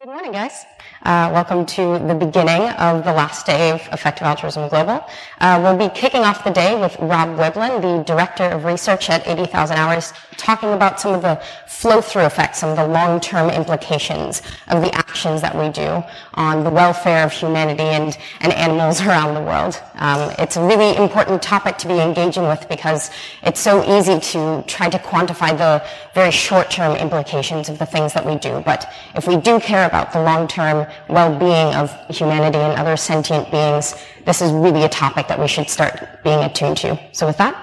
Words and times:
Good 0.00 0.10
morning, 0.10 0.30
guys. 0.30 0.64
Uh, 1.02 1.28
welcome 1.32 1.66
to 1.66 1.98
the 2.06 2.14
beginning 2.14 2.68
of 2.70 3.04
the 3.04 3.12
last 3.12 3.46
day 3.46 3.72
of 3.72 3.80
Effective 3.92 4.28
Altruism 4.28 4.68
Global. 4.68 5.04
Uh, 5.40 5.60
we'll 5.60 5.76
be 5.76 5.92
kicking 5.92 6.22
off 6.22 6.44
the 6.44 6.50
day 6.50 6.80
with 6.80 6.96
Rob 7.00 7.36
Wiblin, 7.36 7.82
the 7.82 8.04
Director 8.04 8.44
of 8.44 8.64
Research 8.64 9.10
at 9.10 9.26
80,000 9.26 9.76
Hours, 9.76 10.12
talking 10.36 10.72
about 10.72 11.00
some 11.00 11.14
of 11.14 11.22
the 11.22 11.42
flow-through 11.66 12.26
effects, 12.26 12.60
some 12.60 12.70
of 12.70 12.76
the 12.76 12.86
long-term 12.86 13.50
implications 13.50 14.40
of 14.68 14.82
the 14.82 14.94
actions 14.94 15.40
that 15.40 15.56
we 15.56 15.68
do 15.68 16.04
on 16.34 16.62
the 16.62 16.70
welfare 16.70 17.24
of 17.24 17.32
humanity 17.32 17.82
and, 17.82 18.16
and 18.40 18.52
animals 18.52 19.00
around 19.06 19.34
the 19.34 19.42
world. 19.42 19.82
Um, 19.96 20.32
it's 20.38 20.56
a 20.56 20.64
really 20.64 20.96
important 20.96 21.42
topic 21.42 21.76
to 21.78 21.88
be 21.88 21.98
engaging 21.98 22.44
with 22.44 22.68
because 22.68 23.10
it's 23.42 23.60
so 23.60 23.82
easy 23.98 24.20
to 24.20 24.62
try 24.68 24.88
to 24.88 24.98
quantify 24.98 25.58
the 25.58 25.84
very 26.14 26.30
short-term 26.30 26.96
implications 26.96 27.68
of 27.68 27.80
the 27.80 27.86
things 27.86 28.12
that 28.12 28.24
we 28.24 28.36
do. 28.36 28.62
But 28.64 28.92
if 29.16 29.26
we 29.26 29.36
do 29.36 29.58
care 29.58 29.87
about 29.88 30.12
the 30.12 30.22
long-term 30.22 30.86
well-being 31.08 31.74
of 31.74 31.90
humanity 32.08 32.58
and 32.58 32.78
other 32.78 32.96
sentient 32.96 33.50
beings, 33.50 33.94
this 34.24 34.40
is 34.40 34.52
really 34.52 34.84
a 34.84 34.88
topic 34.88 35.26
that 35.28 35.40
we 35.40 35.48
should 35.48 35.68
start 35.68 36.22
being 36.22 36.44
attuned 36.44 36.76
to. 36.78 36.98
So 37.12 37.26
with 37.26 37.38
that, 37.38 37.54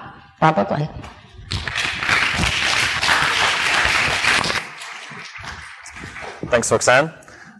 Rob 0.42 0.56
Wiblin. 0.56 0.88
Thanks, 6.50 6.70
Roxanne. 6.70 7.12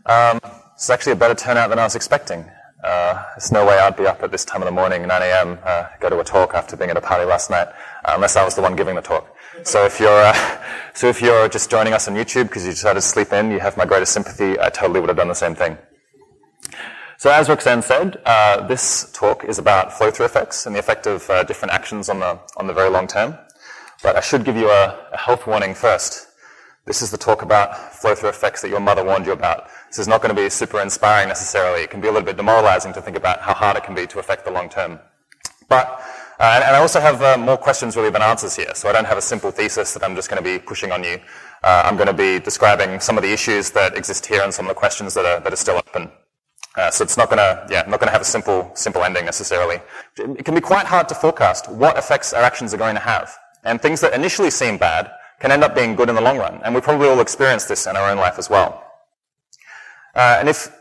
Um, 0.05 0.39
it's 0.75 0.91
actually 0.91 1.12
a 1.12 1.17
better 1.17 1.34
turnout 1.34 1.70
than 1.70 1.78
I 1.78 1.84
was 1.84 1.97
expecting. 1.97 2.45
Uh, 2.87 3.21
there's 3.35 3.51
no 3.51 3.67
way 3.67 3.77
I'd 3.77 3.97
be 3.97 4.07
up 4.07 4.23
at 4.23 4.31
this 4.31 4.45
time 4.45 4.63
of 4.63 4.67
the 4.67 4.73
morning, 4.73 5.09
9 5.09 5.23
a.m., 5.23 5.59
uh, 5.65 5.89
go 5.99 6.09
to 6.09 6.21
a 6.21 6.25
talk 6.25 6.55
after 6.55 6.77
being 6.77 6.89
at 6.89 6.97
a 6.97 7.01
party 7.01 7.25
last 7.25 7.51
night, 7.51 7.67
uh, 8.05 8.12
unless 8.15 8.37
I 8.37 8.45
was 8.45 8.55
the 8.55 8.62
one 8.62 8.77
giving 8.77 8.95
the 8.95 9.03
talk. 9.03 9.27
So 9.65 9.85
if 9.85 9.99
you're, 9.99 10.09
uh, 10.09 10.62
so 10.95 11.09
if 11.09 11.21
you're 11.21 11.49
just 11.49 11.69
joining 11.69 11.95
us 11.95 12.07
on 12.07 12.15
YouTube 12.15 12.45
because 12.45 12.65
you 12.65 12.71
decided 12.71 13.01
to 13.01 13.07
sleep 13.07 13.33
in, 13.33 13.51
you 13.51 13.59
have 13.59 13.77
my 13.77 13.85
greatest 13.85 14.12
sympathy. 14.12 14.61
I 14.61 14.70
totally 14.70 15.01
would 15.01 15.09
have 15.09 15.17
done 15.17 15.27
the 15.27 15.34
same 15.34 15.56
thing. 15.56 15.77
So 17.19 17.28
as 17.33 17.48
Roxanne 17.48 17.83
said, 17.83 18.23
uh, 18.25 18.65
this 18.69 19.11
talk 19.12 19.43
is 19.43 19.59
about 19.59 19.93
flow-through 19.93 20.27
effects 20.27 20.67
and 20.67 20.75
the 20.77 20.78
effect 20.78 21.09
of 21.09 21.28
uh, 21.28 21.43
different 21.43 21.75
actions 21.75 22.09
on 22.09 22.21
the, 22.21 22.39
on 22.56 22.69
the 22.69 22.73
very 22.73 22.89
long 22.89 23.09
term. 23.09 23.37
But 24.05 24.15
I 24.15 24.21
should 24.21 24.45
give 24.45 24.56
you 24.56 24.71
a, 24.71 25.09
a 25.12 25.17
health 25.17 25.48
warning 25.48 25.75
first. 25.75 26.28
This 26.84 27.03
is 27.03 27.11
the 27.11 27.19
talk 27.19 27.43
about 27.43 27.95
flow-through 27.95 28.28
effects 28.28 28.62
that 28.62 28.69
your 28.69 28.78
mother 28.78 29.05
warned 29.05 29.27
you 29.27 29.33
about. 29.33 29.69
This 29.97 30.05
is 30.05 30.08
not 30.08 30.20
going 30.20 30.36
to 30.36 30.39
be 30.39 30.50
super 30.50 30.83
inspiring 30.83 31.27
necessarily. 31.27 31.80
It 31.80 31.89
can 31.89 32.02
be 32.02 32.08
a 32.08 32.12
little 32.12 32.27
bit 32.27 32.36
demoralizing 32.36 32.92
to 32.92 33.00
think 33.00 33.16
about 33.16 33.41
how 33.41 33.55
hard 33.55 33.78
it 33.78 33.84
can 33.84 33.94
be 33.94 34.06
to 34.08 34.19
affect 34.19 34.44
the 34.44 34.50
long 34.50 34.69
term. 34.69 35.00
But 35.70 35.86
uh, 36.38 36.61
and, 36.66 36.77
I 36.77 36.80
also 36.80 37.00
have 37.00 37.22
uh, 37.22 37.38
more 37.38 37.56
questions 37.56 37.97
really 37.97 38.11
than 38.11 38.20
answers 38.20 38.55
here. 38.55 38.75
So 38.75 38.91
I 38.91 38.92
don't 38.92 39.06
have 39.06 39.16
a 39.16 39.22
simple 39.22 39.50
thesis 39.50 39.94
that 39.94 40.05
I'm 40.05 40.14
just 40.14 40.28
going 40.28 40.36
to 40.36 40.44
be 40.44 40.58
pushing 40.58 40.92
on 40.92 41.03
you. 41.03 41.19
Uh, 41.64 41.80
I'm 41.86 41.97
going 41.97 42.08
to 42.08 42.12
be 42.12 42.38
describing 42.38 43.00
some 43.00 43.16
of 43.16 43.22
the 43.22 43.33
issues 43.33 43.70
that 43.70 43.97
exist 43.97 44.27
here 44.27 44.42
and 44.42 44.53
some 44.53 44.66
of 44.66 44.69
the 44.69 44.75
questions 44.75 45.14
that 45.14 45.25
are, 45.25 45.41
that 45.41 45.50
are 45.50 45.56
still 45.56 45.78
open. 45.78 46.10
Uh, 46.77 46.91
so 46.91 47.03
it's 47.03 47.16
not 47.16 47.31
going 47.31 47.38
to, 47.38 47.66
yeah, 47.70 47.81
not 47.88 47.98
going 47.98 48.08
to 48.08 48.12
have 48.12 48.20
a 48.20 48.33
simple, 48.36 48.70
simple 48.75 49.03
ending 49.03 49.25
necessarily. 49.25 49.81
It 50.19 50.44
can 50.44 50.55
be 50.55 50.60
quite 50.60 50.84
hard 50.84 51.08
to 51.08 51.14
forecast 51.14 51.70
what 51.70 51.97
effects 51.97 52.34
our 52.34 52.42
actions 52.42 52.75
are 52.75 52.77
going 52.77 52.97
to 52.97 53.00
have. 53.00 53.34
And 53.64 53.81
things 53.81 54.03
that 54.03 54.12
initially 54.12 54.50
seem 54.50 54.77
bad 54.77 55.10
can 55.41 55.53
end 55.53 55.64
up 55.64 55.75
being 55.75 55.97
good 55.97 56.10
in 56.10 56.16
the 56.16 56.20
long 56.20 56.36
run. 56.36 56.60
And 56.64 56.75
we 56.75 56.83
probably 56.83 57.08
all 57.08 57.20
experience 57.20 57.64
this 57.64 57.86
in 57.86 57.97
our 57.97 58.10
own 58.10 58.19
life 58.19 58.38
as 58.38 58.50
well. 58.50 58.86
Uh, 60.17 60.39
and 60.41 60.48
if, 60.48 60.75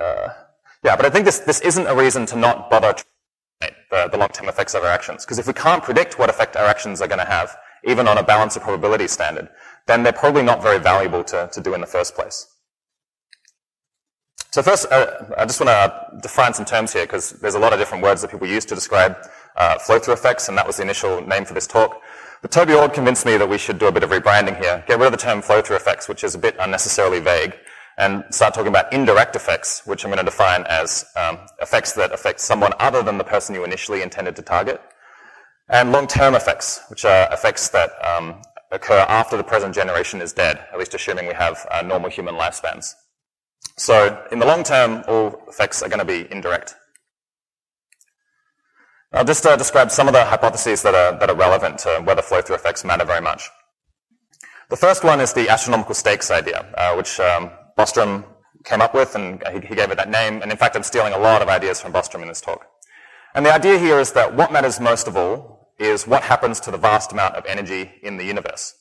uh, 0.00 0.28
yeah, 0.82 0.96
but 0.96 1.04
I 1.04 1.10
think 1.10 1.26
this, 1.26 1.40
this 1.40 1.60
isn't 1.60 1.86
a 1.86 1.94
reason 1.94 2.24
to 2.26 2.36
not 2.36 2.70
bother 2.70 2.94
the, 3.60 4.08
the 4.10 4.16
long-term 4.16 4.48
effects 4.48 4.74
of 4.74 4.82
our 4.82 4.88
actions. 4.88 5.24
Because 5.24 5.38
if 5.38 5.46
we 5.46 5.52
can't 5.52 5.82
predict 5.82 6.18
what 6.18 6.30
effect 6.30 6.56
our 6.56 6.64
actions 6.64 7.02
are 7.02 7.06
going 7.06 7.18
to 7.18 7.30
have, 7.30 7.54
even 7.84 8.08
on 8.08 8.18
a 8.18 8.22
balance 8.22 8.56
of 8.56 8.62
probability 8.62 9.06
standard, 9.06 9.48
then 9.86 10.02
they're 10.02 10.12
probably 10.12 10.42
not 10.42 10.62
very 10.62 10.78
valuable 10.78 11.22
to, 11.24 11.48
to 11.52 11.60
do 11.60 11.74
in 11.74 11.80
the 11.80 11.86
first 11.86 12.14
place. 12.14 12.48
So 14.50 14.62
first, 14.62 14.90
uh, 14.90 15.24
I 15.36 15.44
just 15.44 15.60
want 15.60 15.68
to 15.68 16.18
define 16.22 16.54
some 16.54 16.64
terms 16.64 16.94
here 16.94 17.04
because 17.04 17.32
there's 17.32 17.56
a 17.56 17.58
lot 17.58 17.74
of 17.74 17.78
different 17.78 18.02
words 18.02 18.22
that 18.22 18.30
people 18.30 18.46
use 18.46 18.64
to 18.64 18.74
describe 18.74 19.16
uh, 19.56 19.78
flow-through 19.78 20.14
effects, 20.14 20.48
and 20.48 20.56
that 20.56 20.66
was 20.66 20.78
the 20.78 20.82
initial 20.82 21.20
name 21.26 21.44
for 21.44 21.52
this 21.52 21.66
talk. 21.66 22.00
But 22.40 22.52
Toby 22.52 22.72
Ord 22.72 22.94
convinced 22.94 23.26
me 23.26 23.36
that 23.36 23.48
we 23.48 23.58
should 23.58 23.78
do 23.78 23.86
a 23.86 23.92
bit 23.92 24.02
of 24.02 24.10
rebranding 24.10 24.58
here, 24.58 24.82
get 24.86 24.98
rid 24.98 25.06
of 25.06 25.12
the 25.12 25.18
term 25.18 25.42
flow-through 25.42 25.76
effects, 25.76 26.08
which 26.08 26.24
is 26.24 26.34
a 26.34 26.38
bit 26.38 26.56
unnecessarily 26.58 27.20
vague, 27.20 27.54
and 27.98 28.24
start 28.30 28.52
talking 28.54 28.68
about 28.68 28.92
indirect 28.92 29.36
effects, 29.36 29.82
which 29.86 30.04
I'm 30.04 30.10
going 30.10 30.18
to 30.18 30.30
define 30.30 30.64
as 30.64 31.04
um, 31.16 31.38
effects 31.60 31.92
that 31.92 32.12
affect 32.12 32.40
someone 32.40 32.72
other 32.78 33.02
than 33.02 33.18
the 33.18 33.24
person 33.24 33.54
you 33.54 33.64
initially 33.64 34.02
intended 34.02 34.36
to 34.36 34.42
target, 34.42 34.80
and 35.68 35.92
long-term 35.92 36.34
effects, 36.34 36.82
which 36.88 37.04
are 37.04 37.28
effects 37.32 37.68
that 37.70 37.90
um, 38.04 38.42
occur 38.70 39.04
after 39.08 39.36
the 39.36 39.44
present 39.44 39.74
generation 39.74 40.20
is 40.20 40.32
dead, 40.32 40.64
at 40.72 40.78
least 40.78 40.94
assuming 40.94 41.26
we 41.26 41.34
have 41.34 41.66
uh, 41.70 41.82
normal 41.82 42.10
human 42.10 42.34
lifespans. 42.34 42.92
So 43.76 44.22
in 44.30 44.38
the 44.38 44.46
long 44.46 44.62
term, 44.62 45.02
all 45.08 45.42
effects 45.48 45.82
are 45.82 45.88
going 45.88 45.98
to 45.98 46.04
be 46.04 46.30
indirect. 46.30 46.74
I'll 49.12 49.24
just 49.24 49.46
uh, 49.46 49.56
describe 49.56 49.90
some 49.90 50.08
of 50.08 50.14
the 50.14 50.24
hypotheses 50.24 50.82
that 50.82 50.94
are, 50.94 51.18
that 51.18 51.30
are 51.30 51.36
relevant 51.36 51.78
to 51.78 52.02
whether 52.04 52.20
flow-through 52.20 52.56
effects 52.56 52.84
matter 52.84 53.04
very 53.04 53.22
much. 53.22 53.48
The 54.68 54.76
first 54.76 55.04
one 55.04 55.20
is 55.20 55.32
the 55.32 55.48
astronomical 55.48 55.94
stakes 55.94 56.30
idea, 56.30 56.66
uh, 56.76 56.94
which 56.94 57.18
um, 57.20 57.50
Bostrom 57.78 58.24
came 58.64 58.80
up 58.80 58.94
with, 58.94 59.14
and 59.14 59.42
he, 59.52 59.66
he 59.68 59.74
gave 59.74 59.90
it 59.90 59.96
that 59.96 60.10
name. 60.10 60.42
And 60.42 60.50
in 60.50 60.56
fact, 60.56 60.76
I'm 60.76 60.82
stealing 60.82 61.12
a 61.12 61.18
lot 61.18 61.42
of 61.42 61.48
ideas 61.48 61.80
from 61.80 61.92
Bostrom 61.92 62.22
in 62.22 62.28
this 62.28 62.40
talk. 62.40 62.66
And 63.34 63.44
the 63.44 63.54
idea 63.54 63.78
here 63.78 63.98
is 64.00 64.12
that 64.12 64.34
what 64.34 64.52
matters 64.52 64.80
most 64.80 65.08
of 65.08 65.16
all 65.16 65.74
is 65.78 66.06
what 66.06 66.22
happens 66.22 66.58
to 66.60 66.70
the 66.70 66.78
vast 66.78 67.12
amount 67.12 67.34
of 67.36 67.44
energy 67.46 67.92
in 68.02 68.16
the 68.16 68.24
universe. 68.24 68.74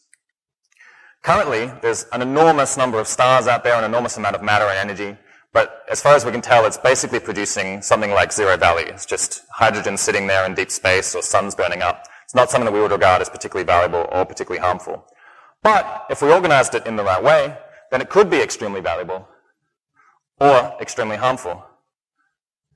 Currently, 1.23 1.72
there's 1.81 2.06
an 2.13 2.22
enormous 2.22 2.78
number 2.78 3.00
of 3.00 3.07
stars 3.07 3.47
out 3.47 3.63
there, 3.63 3.75
an 3.75 3.83
enormous 3.83 4.16
amount 4.16 4.35
of 4.35 4.44
matter 4.44 4.66
and 4.66 4.78
energy, 4.78 5.17
but 5.56 5.83
as 5.89 6.01
far 6.01 6.16
as 6.16 6.25
we 6.25 6.31
can 6.31 6.41
tell, 6.41 6.66
it's 6.66 6.77
basically 6.77 7.19
producing 7.19 7.81
something 7.81 8.12
like 8.12 8.33
zero 8.33 8.57
value. 8.57 8.88
It's 8.88 9.06
just 9.06 9.44
hydrogen 9.51 9.95
sitting 9.97 10.27
there 10.27 10.45
in 10.45 10.53
deep 10.53 10.69
space 10.69 11.16
or 11.16 11.22
suns 11.22 11.56
burning 11.56 11.81
up. 11.81 12.06
It's 12.25 12.35
not 12.35 12.51
something 12.51 12.66
that 12.66 12.73
we 12.73 12.81
would 12.81 12.91
regard 12.91 13.22
as 13.22 13.29
particularly 13.29 13.66
valuable 13.66 14.07
or 14.12 14.25
particularly 14.25 14.59
harmful. 14.59 15.06
But 15.63 16.07
if 16.09 16.22
we 16.22 16.29
organized 16.31 16.75
it 16.75 16.85
in 16.85 16.97
the 16.97 17.06
right 17.06 17.23
way, 17.23 17.57
then 17.91 18.01
it 18.01 18.09
could 18.09 18.29
be 18.29 18.41
extremely 18.41 18.81
valuable 18.81 19.28
or 20.40 20.75
extremely 20.81 21.16
harmful. 21.16 21.63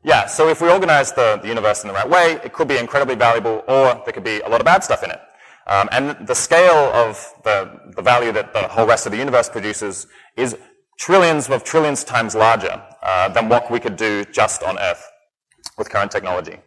Yeah, 0.03 0.28
so 0.28 0.47
if 0.47 0.62
we 0.62 0.70
organize 0.70 1.12
the, 1.12 1.40
the 1.42 1.47
universe 1.47 1.84
in 1.84 1.90
the 1.90 1.94
right 1.94 2.09
way, 2.09 2.40
it 2.44 2.53
could 2.53 2.68
be 2.68 2.78
incredibly 2.78 3.16
valuable 3.16 3.64
or 3.68 4.02
there 4.06 4.14
could 4.14 4.24
be 4.24 4.40
a 4.42 4.50
lot 4.50 4.62
of 4.62 4.66
bad 4.66 4.84
stuff 4.84 5.03
in 5.03 5.12
it. 5.12 5.19
Um, 5.68 5.90
and 5.92 6.25
the 6.25 6.34
scale 6.34 6.92
of 6.94 7.34
the, 7.44 7.69
the 7.96 8.02
value 8.02 8.31
that 8.31 8.53
the 8.53 8.68
whole 8.68 8.88
rest 8.88 9.06
of 9.06 9.12
the 9.12 9.18
universe 9.18 9.50
produces 9.50 10.08
is 10.38 10.58
trillions 10.98 11.50
of 11.50 11.64
trillions 11.64 12.03
times 12.03 12.34
larger 12.34 12.81
uh, 13.03 13.30
than 13.30 13.50
what 13.50 13.69
we 13.69 13.80
could 13.80 13.96
do 13.96 14.25
just 14.25 14.64
on 14.64 14.80
Earth 14.80 15.06
with 15.78 15.90
current 15.90 16.12
technology. 16.12 16.58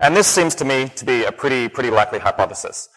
And 0.00 0.16
this 0.16 0.26
seems 0.26 0.54
to 0.56 0.64
me 0.64 0.88
to 0.96 1.04
be 1.04 1.24
a 1.24 1.32
pretty, 1.32 1.68
pretty 1.68 1.90
likely 1.90 2.18
hypothesis. 2.18 2.88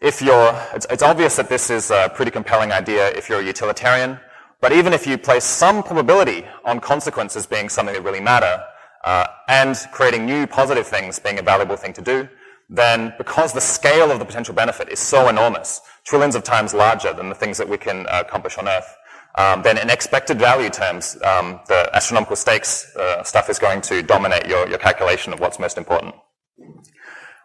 If 0.00 0.22
you're, 0.22 0.54
it's, 0.74 0.86
it's 0.90 1.02
obvious 1.02 1.36
that 1.36 1.48
this 1.48 1.70
is 1.70 1.90
a 1.90 2.10
pretty 2.14 2.30
compelling 2.30 2.72
idea 2.72 3.08
if 3.10 3.28
you're 3.28 3.40
a 3.40 3.44
utilitarian, 3.44 4.18
but 4.60 4.72
even 4.72 4.92
if 4.92 5.06
you 5.06 5.16
place 5.18 5.44
some 5.44 5.82
probability 5.82 6.44
on 6.64 6.80
consequences 6.80 7.46
being 7.46 7.68
something 7.68 7.94
that 7.94 8.02
really 8.02 8.20
matter, 8.20 8.62
uh, 9.04 9.26
and 9.48 9.76
creating 9.92 10.26
new 10.26 10.46
positive 10.46 10.86
things 10.86 11.18
being 11.18 11.38
a 11.38 11.42
valuable 11.42 11.76
thing 11.76 11.92
to 11.92 12.02
do, 12.02 12.28
then 12.68 13.14
because 13.16 13.52
the 13.52 13.60
scale 13.60 14.10
of 14.10 14.18
the 14.18 14.24
potential 14.24 14.54
benefit 14.54 14.88
is 14.88 14.98
so 14.98 15.28
enormous, 15.28 15.80
trillions 16.04 16.34
of 16.34 16.42
times 16.42 16.74
larger 16.74 17.12
than 17.12 17.28
the 17.28 17.34
things 17.34 17.56
that 17.58 17.68
we 17.68 17.78
can 17.78 18.06
uh, 18.06 18.22
accomplish 18.26 18.58
on 18.58 18.68
Earth, 18.68 18.96
um, 19.36 19.62
then 19.62 19.78
in 19.78 19.88
expected 19.88 20.38
value 20.38 20.68
terms, 20.68 21.16
um, 21.22 21.60
the 21.68 21.88
astronomical 21.94 22.36
stakes 22.36 22.94
uh, 22.96 23.22
stuff 23.22 23.48
is 23.48 23.58
going 23.58 23.80
to 23.82 24.02
dominate 24.02 24.46
your, 24.46 24.68
your 24.68 24.78
calculation 24.78 25.32
of 25.32 25.40
what's 25.40 25.58
most 25.58 25.78
important. 25.78 26.14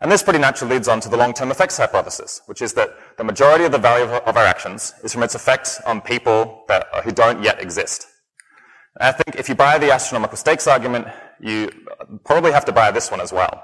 And 0.04 0.12
this 0.12 0.22
pretty 0.22 0.40
naturally 0.40 0.76
leads 0.76 0.90
on 0.90 1.00
to 1.00 1.08
the 1.08 1.16
long-term 1.16 1.50
effects 1.50 1.78
hypothesis, 1.78 2.42
which 2.48 2.62
is 2.62 2.74
that 2.74 2.90
the 3.18 3.24
majority 3.24 3.64
of 3.64 3.72
the 3.72 3.78
value 3.78 4.04
of 4.04 4.36
our 4.36 4.44
actions 4.44 4.94
is 5.02 5.14
from 5.14 5.24
its 5.24 5.34
effect 5.34 5.80
on 5.88 6.02
people 6.02 6.66
that, 6.68 6.88
who 7.06 7.12
don't 7.12 7.42
yet 7.42 7.62
exist. 7.62 8.06
And 9.00 9.08
I 9.08 9.12
think 9.14 9.38
if 9.38 9.48
you 9.48 9.56
buy 9.56 9.78
the 9.78 9.94
astronomical 9.94 10.36
stakes 10.36 10.68
argument, 10.68 11.08
you 11.40 11.70
probably 12.26 12.52
have 12.52 12.66
to 12.66 12.74
buy 12.74 12.92
this 12.92 13.12
one 13.12 13.22
as 13.22 13.32
well. 13.32 13.64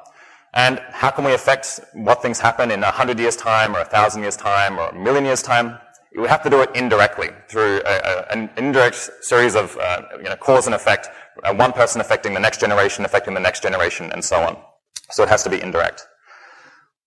And 0.53 0.79
how 0.91 1.11
can 1.11 1.25
we 1.25 1.33
affect 1.33 1.81
what 1.93 2.21
things 2.21 2.39
happen 2.39 2.71
in 2.71 2.83
a 2.83 2.91
hundred 2.91 3.19
years' 3.19 3.35
time, 3.35 3.75
or 3.75 3.81
a 3.81 3.85
thousand 3.85 4.21
years' 4.21 4.37
time, 4.37 4.79
or 4.79 4.87
a 4.87 4.95
million 4.95 5.25
years' 5.25 5.43
time? 5.43 5.77
We 6.17 6.29
have 6.29 6.41
to 6.43 6.49
do 6.49 6.61
it 6.61 6.71
indirectly 6.73 7.31
through 7.49 7.81
a, 7.85 7.95
a, 8.11 8.25
an 8.31 8.49
indirect 8.55 8.95
series 9.21 9.55
of 9.55 9.77
uh, 9.77 10.03
you 10.17 10.23
know, 10.23 10.37
cause 10.37 10.67
and 10.67 10.73
effect, 10.73 11.09
uh, 11.43 11.53
one 11.53 11.73
person 11.73 11.99
affecting 11.99 12.33
the 12.33 12.39
next 12.39 12.61
generation, 12.61 13.03
affecting 13.03 13.33
the 13.33 13.41
next 13.41 13.61
generation, 13.61 14.09
and 14.13 14.23
so 14.23 14.37
on. 14.37 14.57
So 15.11 15.21
it 15.23 15.29
has 15.29 15.43
to 15.43 15.49
be 15.49 15.61
indirect. 15.61 16.07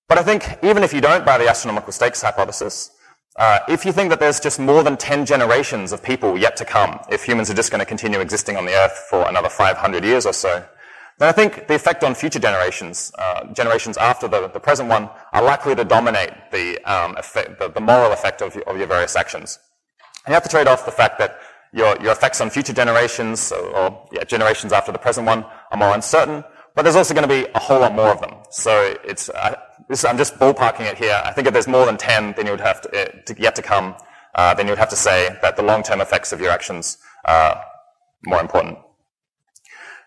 But 0.09 0.19
I 0.19 0.23
think 0.23 0.59
even 0.63 0.83
if 0.83 0.93
you 0.93 1.01
don't 1.01 1.25
buy 1.25 1.39
the 1.39 1.49
astronomical 1.49 1.93
stakes 1.93 2.23
hypothesis, 2.23 2.91
uh, 3.37 3.61
if 3.69 3.87
you 3.87 3.93
think 3.93 4.11
that 4.11 4.21
there's 4.21 4.41
just 4.41 4.61
more 4.61 4.83
than 4.83 4.97
10 4.97 5.25
generations 5.25 5.93
of 5.93 6.03
people 6.03 6.37
yet 6.37 6.57
to 6.57 6.65
come, 6.65 7.01
if 7.11 7.25
humans 7.25 7.51
are 7.51 7.55
just 7.55 7.71
going 7.71 7.79
to 7.81 7.87
continue 7.87 8.21
existing 8.21 8.57
on 8.57 8.67
the 8.67 8.75
Earth 8.75 9.07
for 9.09 9.27
another 9.29 9.49
500 9.49 10.05
years 10.05 10.27
or 10.27 10.35
so, 10.35 10.63
then 11.19 11.29
I 11.29 11.33
think 11.33 11.67
the 11.67 11.75
effect 11.75 12.05
on 12.05 12.15
future 12.15 12.39
generations, 12.39 13.13
uh, 13.19 13.45
generations 13.53 13.97
after 13.97 14.29
the, 14.29 14.49
the, 14.49 14.61
present 14.61 14.89
one, 14.89 15.09
are 15.33 15.43
likely 15.43 15.75
to 15.75 15.85
dominate 15.85 16.33
the, 16.51 16.79
um, 16.81 17.17
effect, 17.17 17.59
the, 17.59 17.69
the 17.69 17.81
moral 17.81 18.13
effect 18.13 18.43
of, 18.43 18.57
of, 18.57 18.77
your 18.77 18.87
various 18.87 19.17
actions. 19.17 19.59
And 20.27 20.33
you 20.33 20.35
have 20.35 20.43
to 20.43 20.49
trade 20.49 20.67
off 20.67 20.85
the 20.85 20.93
fact 20.93 21.19
that 21.19 21.39
your, 21.73 21.97
your 22.03 22.13
effects 22.13 22.41
on 22.41 22.51
future 22.51 22.73
generations 22.73 23.53
or, 23.53 23.77
or 23.77 24.09
yeah, 24.13 24.25
generations 24.25 24.73
after 24.73 24.93
the 24.93 24.99
present 24.99 25.27
one 25.27 25.45
are 25.71 25.79
more 25.79 25.95
uncertain, 25.95 26.45
but 26.75 26.83
there's 26.83 26.97
also 26.97 27.15
going 27.15 27.29
to 27.29 27.35
be 27.35 27.49
a 27.55 27.59
whole 27.59 27.81
lot 27.81 27.95
more 27.95 28.09
of 28.09 28.21
them. 28.21 28.35
So 28.51 28.95
it's, 29.05 29.29
uh, 29.29 29.57
this, 29.89 30.05
I'm 30.05 30.19
just 30.19 30.39
ballparking 30.39 30.91
it 30.91 30.97
here. 30.97 31.21
I 31.25 31.33
think 31.33 31.47
if 31.47 31.53
there's 31.53 31.69
more 31.69 31.87
than 31.87 31.97
10, 31.97 32.35
then 32.37 32.47
you 32.47 32.53
would 32.53 32.61
have 32.61 32.81
to, 32.83 32.89
uh, 32.91 33.23
to 33.27 33.41
yet 33.41 33.55
to 33.57 33.63
come, 33.63 33.95
uh, 34.35 34.55
then 34.55 34.67
you 34.67 34.73
would 34.73 34.79
have 34.79 34.91
to 34.91 34.97
say 34.97 35.37
that 35.43 35.57
the 35.57 35.63
long-term 35.63 36.01
effects 36.01 36.33
of 36.33 36.41
your 36.41 36.51
actions 36.51 36.99
are 37.25 37.63
more 38.25 38.41
important. 38.41 38.79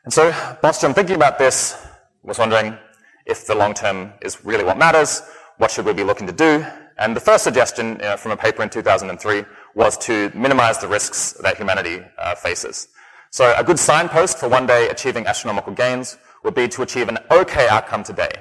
And 0.04 0.14
so 0.14 0.32
Bostrom, 0.64 0.94
thinking 0.94 1.16
about 1.16 1.40
this, 1.40 1.76
was 2.24 2.40
wondering 2.40 2.78
if 3.26 3.46
the 3.46 3.56
long 3.56 3.74
term 3.74 4.14
is 4.22 4.44
really 4.46 4.64
what 4.64 4.78
matters, 4.78 5.22
what 5.58 5.72
should 5.72 5.86
we 5.86 5.94
be 5.94 6.04
looking 6.04 6.28
to 6.28 6.34
do? 6.34 6.66
And 6.98 7.16
the 7.16 7.20
first 7.20 7.44
suggestion 7.44 7.94
you 7.94 7.98
know, 7.98 8.18
from 8.18 8.32
a 8.32 8.38
paper 8.38 8.64
in 8.64 8.70
2003 8.70 9.44
was 9.76 9.98
to 9.98 10.32
minimize 10.34 10.78
the 10.80 10.88
risks 10.88 11.34
that 11.42 11.58
humanity 11.58 12.02
uh, 12.18 12.36
faces. 12.36 12.88
So 13.32 13.54
a 13.58 13.64
good 13.64 13.80
signpost 13.80 14.38
for 14.38 14.48
one 14.48 14.66
day 14.66 14.88
achieving 14.90 15.28
astronomical 15.28 15.74
gains 15.74 16.18
would 16.44 16.56
be 16.56 16.68
to 16.70 16.84
achieve 16.84 17.10
an 17.10 17.18
okay 17.32 17.68
outcome 17.68 18.04
today. 18.04 18.32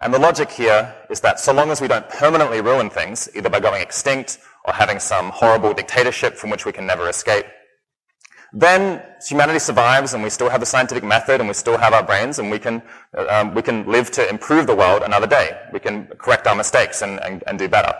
And 0.00 0.12
the 0.12 0.18
logic 0.18 0.50
here 0.50 0.94
is 1.08 1.20
that 1.20 1.40
so 1.40 1.52
long 1.52 1.70
as 1.70 1.80
we 1.80 1.88
don't 1.88 2.08
permanently 2.08 2.60
ruin 2.60 2.90
things, 2.90 3.28
either 3.34 3.48
by 3.48 3.60
going 3.60 3.82
extinct 3.82 4.38
or 4.64 4.74
having 4.74 4.98
some 4.98 5.30
horrible 5.30 5.72
dictatorship 5.72 6.36
from 6.36 6.50
which 6.50 6.66
we 6.66 6.72
can 6.72 6.86
never 6.86 7.08
escape, 7.08 7.46
then 8.52 9.02
humanity 9.26 9.58
survives 9.58 10.14
and 10.14 10.22
we 10.22 10.30
still 10.30 10.48
have 10.48 10.60
the 10.60 10.66
scientific 10.66 11.02
method 11.02 11.40
and 11.40 11.48
we 11.48 11.54
still 11.54 11.76
have 11.76 11.92
our 11.92 12.02
brains 12.02 12.38
and 12.38 12.50
we 12.50 12.58
can, 12.58 12.82
um, 13.28 13.54
we 13.54 13.62
can 13.62 13.86
live 13.86 14.10
to 14.12 14.28
improve 14.28 14.66
the 14.66 14.74
world 14.74 15.02
another 15.02 15.26
day. 15.26 15.50
We 15.72 15.80
can 15.80 16.06
correct 16.18 16.46
our 16.46 16.54
mistakes 16.54 17.02
and, 17.02 17.20
and, 17.20 17.42
and 17.46 17.58
do 17.58 17.68
better. 17.68 17.92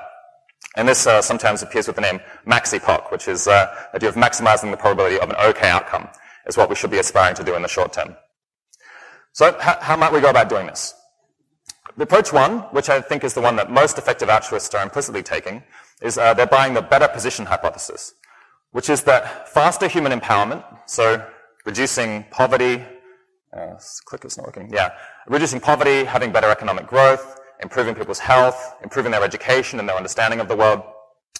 And 0.76 0.86
this 0.86 1.06
uh, 1.06 1.22
sometimes 1.22 1.62
appears 1.62 1.86
with 1.86 1.96
the 1.96 2.02
name 2.02 2.20
Maxipok, 2.46 3.10
which 3.10 3.28
is 3.28 3.48
uh, 3.48 3.74
the 3.92 3.96
idea 3.96 4.08
of 4.10 4.14
maximizing 4.14 4.70
the 4.70 4.76
probability 4.76 5.18
of 5.18 5.30
an 5.30 5.36
okay 5.36 5.68
outcome, 5.68 6.08
is 6.46 6.56
what 6.56 6.68
we 6.68 6.74
should 6.74 6.90
be 6.90 6.98
aspiring 6.98 7.34
to 7.36 7.44
do 7.44 7.54
in 7.54 7.62
the 7.62 7.68
short 7.68 7.92
term. 7.92 8.14
So 9.32 9.56
how 9.60 9.96
might 9.96 10.12
we 10.12 10.20
go 10.20 10.30
about 10.30 10.48
doing 10.48 10.66
this? 10.66 10.94
The 11.96 12.02
approach 12.02 12.30
one, 12.30 12.58
which 12.72 12.90
I 12.90 13.00
think 13.00 13.24
is 13.24 13.32
the 13.32 13.40
one 13.40 13.56
that 13.56 13.70
most 13.70 13.96
effective 13.96 14.28
altruists 14.28 14.74
are 14.74 14.82
implicitly 14.82 15.22
taking, 15.22 15.62
is 16.02 16.18
uh, 16.18 16.34
they're 16.34 16.46
buying 16.46 16.74
the 16.74 16.82
better 16.82 17.08
position 17.08 17.46
hypothesis, 17.46 18.12
which 18.72 18.90
is 18.90 19.02
that 19.04 19.48
faster 19.48 19.88
human 19.88 20.12
empowerment, 20.12 20.62
so 20.84 21.26
reducing 21.64 22.24
poverty, 22.30 22.84
uh, 23.56 23.78
clicker's 24.04 24.36
not 24.36 24.44
working, 24.44 24.70
yeah, 24.70 24.90
reducing 25.26 25.58
poverty, 25.58 26.04
having 26.04 26.30
better 26.32 26.50
economic 26.50 26.86
growth, 26.86 27.40
improving 27.62 27.94
people's 27.94 28.18
health, 28.18 28.76
improving 28.82 29.10
their 29.10 29.24
education 29.24 29.78
and 29.80 29.88
their 29.88 29.96
understanding 29.96 30.38
of 30.38 30.48
the 30.48 30.56
world, 30.56 30.82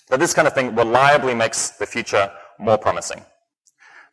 that 0.09 0.19
this 0.19 0.33
kind 0.33 0.49
of 0.49 0.55
thing 0.55 0.75
reliably 0.75 1.35
makes 1.35 1.71
the 1.71 1.85
future 1.85 2.31
more 2.59 2.79
promising. 2.79 3.23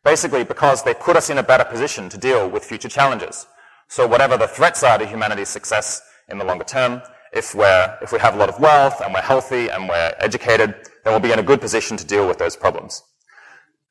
Basically, 0.04 0.44
because 0.44 0.84
they 0.84 0.94
put 0.94 1.16
us 1.16 1.30
in 1.30 1.38
a 1.38 1.44
better 1.44 1.64
position 1.64 2.10
to 2.10 2.18
deal 2.18 2.50
with 2.50 2.66
future 2.66 2.90
challenges. 2.90 3.48
So 3.88 4.06
whatever 4.06 4.36
the 4.36 4.48
threats 4.48 4.84
are 4.84 4.98
to 4.98 5.06
humanity's 5.06 5.48
success 5.48 6.02
in 6.30 6.38
the 6.38 6.46
longer 6.46 6.64
term, 6.64 7.02
if 7.32 7.56
we're, 7.56 7.98
if 8.02 8.12
we 8.12 8.20
have 8.20 8.36
a 8.36 8.38
lot 8.38 8.50
of 8.50 8.60
wealth 8.60 9.02
and 9.02 9.14
we're 9.14 9.22
healthy 9.22 9.70
and 9.70 9.90
we're 9.90 10.14
educated, 10.20 10.76
then 11.04 11.14
we'll 11.14 11.20
be 11.20 11.32
in 11.32 11.40
a 11.40 11.44
good 11.44 11.62
position 11.62 11.98
to 11.98 12.06
deal 12.06 12.28
with 12.28 12.38
those 12.38 12.56
problems. 12.56 13.04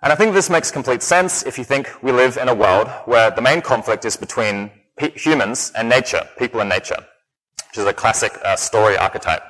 And 0.02 0.12
I 0.12 0.16
think 0.16 0.34
this 0.34 0.50
makes 0.50 0.70
complete 0.70 1.02
sense 1.02 1.44
if 1.44 1.58
you 1.58 1.64
think 1.64 1.88
we 2.02 2.12
live 2.12 2.36
in 2.36 2.48
a 2.48 2.54
world 2.54 2.88
where 3.04 3.30
the 3.30 3.42
main 3.42 3.60
conflict 3.60 4.04
is 4.04 4.16
between 4.16 4.70
humans 4.98 5.72
and 5.76 5.88
nature, 5.88 6.28
people 6.38 6.60
and 6.60 6.68
nature 6.68 7.04
which 7.72 7.78
is 7.78 7.86
a 7.86 7.92
classic 7.94 8.38
uh, 8.44 8.54
story 8.54 8.98
archetype. 8.98 9.42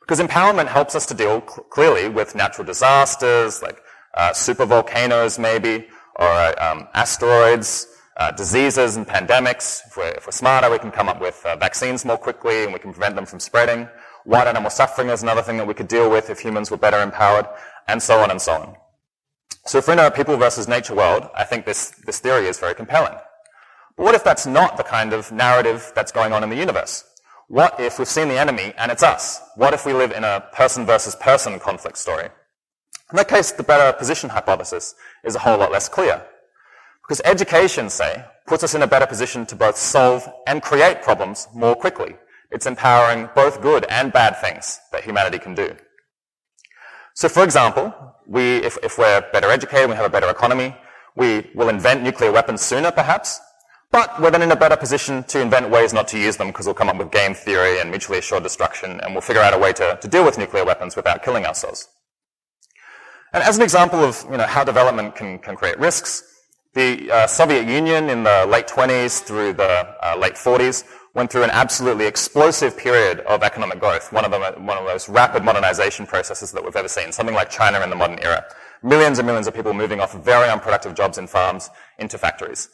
Because 0.00 0.20
empowerment 0.20 0.66
helps 0.66 0.94
us 0.94 1.06
to 1.06 1.14
deal 1.14 1.40
cl- 1.40 1.64
clearly 1.70 2.10
with 2.10 2.34
natural 2.34 2.66
disasters, 2.66 3.62
like 3.62 3.80
uh, 4.12 4.34
super 4.34 4.66
volcanoes 4.66 5.38
maybe, 5.38 5.86
or 6.16 6.26
uh, 6.26 6.54
um, 6.60 6.86
asteroids, 6.92 7.86
uh, 8.16 8.30
diseases 8.32 8.96
and 8.96 9.06
pandemics. 9.06 9.86
If 9.86 9.96
we're, 9.96 10.08
if 10.10 10.26
we're, 10.26 10.32
smarter, 10.32 10.70
we 10.70 10.78
can 10.78 10.90
come 10.90 11.08
up 11.08 11.20
with 11.20 11.44
uh, 11.44 11.56
vaccines 11.56 12.04
more 12.04 12.18
quickly 12.18 12.64
and 12.64 12.72
we 12.72 12.78
can 12.78 12.92
prevent 12.92 13.16
them 13.16 13.26
from 13.26 13.40
spreading. 13.40 13.88
Wild 14.24 14.48
animal 14.48 14.70
suffering 14.70 15.08
is 15.08 15.22
another 15.22 15.42
thing 15.42 15.56
that 15.56 15.66
we 15.66 15.74
could 15.74 15.88
deal 15.88 16.10
with 16.10 16.30
if 16.30 16.38
humans 16.40 16.70
were 16.70 16.76
better 16.76 17.00
empowered, 17.02 17.46
and 17.88 18.02
so 18.02 18.20
on 18.20 18.30
and 18.30 18.40
so 18.40 18.52
on. 18.52 18.76
So 19.64 19.78
if 19.78 19.86
we're 19.86 19.94
in 19.94 19.98
a 19.98 20.10
people 20.10 20.36
versus 20.36 20.68
nature 20.68 20.94
world, 20.94 21.28
I 21.34 21.44
think 21.44 21.64
this, 21.64 21.90
this 22.06 22.18
theory 22.18 22.46
is 22.46 22.58
very 22.58 22.74
compelling. 22.74 23.14
But 23.96 24.04
what 24.04 24.14
if 24.14 24.24
that's 24.24 24.46
not 24.46 24.76
the 24.76 24.82
kind 24.82 25.12
of 25.12 25.30
narrative 25.32 25.92
that's 25.94 26.12
going 26.12 26.32
on 26.32 26.42
in 26.42 26.50
the 26.50 26.56
universe? 26.56 27.04
What 27.48 27.78
if 27.78 27.98
we've 27.98 28.08
seen 28.08 28.28
the 28.28 28.38
enemy 28.38 28.72
and 28.78 28.90
it's 28.90 29.02
us? 29.02 29.40
What 29.56 29.74
if 29.74 29.84
we 29.84 29.92
live 29.92 30.12
in 30.12 30.24
a 30.24 30.44
person 30.52 30.86
versus 30.86 31.14
person 31.16 31.58
conflict 31.58 31.98
story? 31.98 32.28
In 33.10 33.16
that 33.16 33.28
case, 33.28 33.52
the 33.52 33.62
better 33.62 33.96
position 33.96 34.30
hypothesis 34.30 34.94
is 35.22 35.34
a 35.34 35.38
whole 35.38 35.58
lot 35.58 35.70
less 35.70 35.88
clear. 35.88 36.24
Because 37.12 37.30
education, 37.30 37.90
say, 37.90 38.24
puts 38.46 38.64
us 38.64 38.74
in 38.74 38.80
a 38.80 38.86
better 38.86 39.06
position 39.06 39.44
to 39.44 39.54
both 39.54 39.76
solve 39.76 40.26
and 40.46 40.62
create 40.62 41.02
problems 41.02 41.46
more 41.52 41.74
quickly. 41.74 42.16
It's 42.50 42.64
empowering 42.64 43.28
both 43.34 43.60
good 43.60 43.84
and 43.90 44.10
bad 44.10 44.38
things 44.38 44.80
that 44.92 45.04
humanity 45.04 45.38
can 45.38 45.54
do. 45.54 45.76
So 47.12 47.28
for 47.28 47.44
example, 47.44 47.92
we, 48.26 48.64
if, 48.64 48.78
if 48.82 48.96
we're 48.96 49.20
better 49.30 49.50
educated, 49.50 49.90
we 49.90 49.96
have 49.96 50.06
a 50.06 50.08
better 50.08 50.30
economy, 50.30 50.74
we 51.14 51.50
will 51.54 51.68
invent 51.68 52.02
nuclear 52.02 52.32
weapons 52.32 52.62
sooner 52.62 52.90
perhaps, 52.90 53.38
but 53.90 54.18
we're 54.18 54.30
then 54.30 54.40
in 54.40 54.50
a 54.50 54.56
better 54.56 54.78
position 54.78 55.22
to 55.24 55.38
invent 55.38 55.68
ways 55.68 55.92
not 55.92 56.08
to 56.08 56.18
use 56.18 56.38
them 56.38 56.46
because 56.46 56.64
we'll 56.64 56.74
come 56.74 56.88
up 56.88 56.96
with 56.96 57.10
game 57.10 57.34
theory 57.34 57.78
and 57.78 57.90
mutually 57.90 58.20
assured 58.20 58.42
destruction 58.42 59.00
and 59.00 59.12
we'll 59.12 59.20
figure 59.20 59.42
out 59.42 59.52
a 59.52 59.58
way 59.58 59.74
to, 59.74 59.98
to 60.00 60.08
deal 60.08 60.24
with 60.24 60.38
nuclear 60.38 60.64
weapons 60.64 60.96
without 60.96 61.22
killing 61.22 61.44
ourselves. 61.44 61.88
And 63.34 63.44
as 63.44 63.58
an 63.58 63.62
example 63.62 64.02
of 64.02 64.24
you 64.30 64.38
know, 64.38 64.46
how 64.46 64.64
development 64.64 65.14
can, 65.14 65.38
can 65.40 65.56
create 65.56 65.78
risks, 65.78 66.31
the 66.74 67.10
uh, 67.10 67.26
Soviet 67.26 67.66
Union 67.66 68.08
in 68.08 68.22
the 68.22 68.46
late 68.48 68.66
20s 68.66 69.22
through 69.22 69.52
the 69.54 69.94
uh, 70.02 70.16
late 70.18 70.34
40s 70.34 70.84
went 71.14 71.30
through 71.30 71.42
an 71.42 71.50
absolutely 71.50 72.06
explosive 72.06 72.76
period 72.76 73.20
of 73.20 73.42
economic 73.42 73.78
growth, 73.78 74.12
one 74.12 74.24
of, 74.24 74.30
the, 74.30 74.38
one 74.38 74.78
of 74.78 74.84
the 74.84 74.90
most 74.90 75.08
rapid 75.08 75.44
modernization 75.44 76.06
processes 76.06 76.50
that 76.52 76.64
we've 76.64 76.76
ever 76.76 76.88
seen, 76.88 77.12
something 77.12 77.34
like 77.34 77.50
China 77.50 77.80
in 77.80 77.90
the 77.90 77.96
modern 77.96 78.18
era. 78.20 78.44
Millions 78.82 79.18
and 79.18 79.26
millions 79.26 79.46
of 79.46 79.54
people 79.54 79.74
moving 79.74 80.00
off 80.00 80.14
very 80.24 80.48
unproductive 80.48 80.94
jobs 80.94 81.18
in 81.18 81.26
farms 81.26 81.68
into 81.98 82.16
factories. 82.16 82.70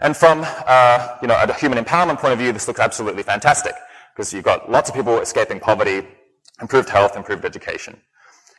And 0.00 0.16
from 0.16 0.44
uh, 0.44 1.16
you 1.22 1.28
know, 1.28 1.40
a 1.40 1.54
human 1.54 1.82
empowerment 1.82 2.18
point 2.18 2.32
of 2.32 2.38
view, 2.38 2.52
this 2.52 2.66
looks 2.66 2.80
absolutely 2.80 3.22
fantastic 3.22 3.74
because 4.14 4.32
you've 4.32 4.44
got 4.44 4.68
lots 4.70 4.90
of 4.90 4.96
people 4.96 5.20
escaping 5.20 5.60
poverty, 5.60 6.06
improved 6.60 6.88
health, 6.88 7.16
improved 7.16 7.44
education. 7.44 7.96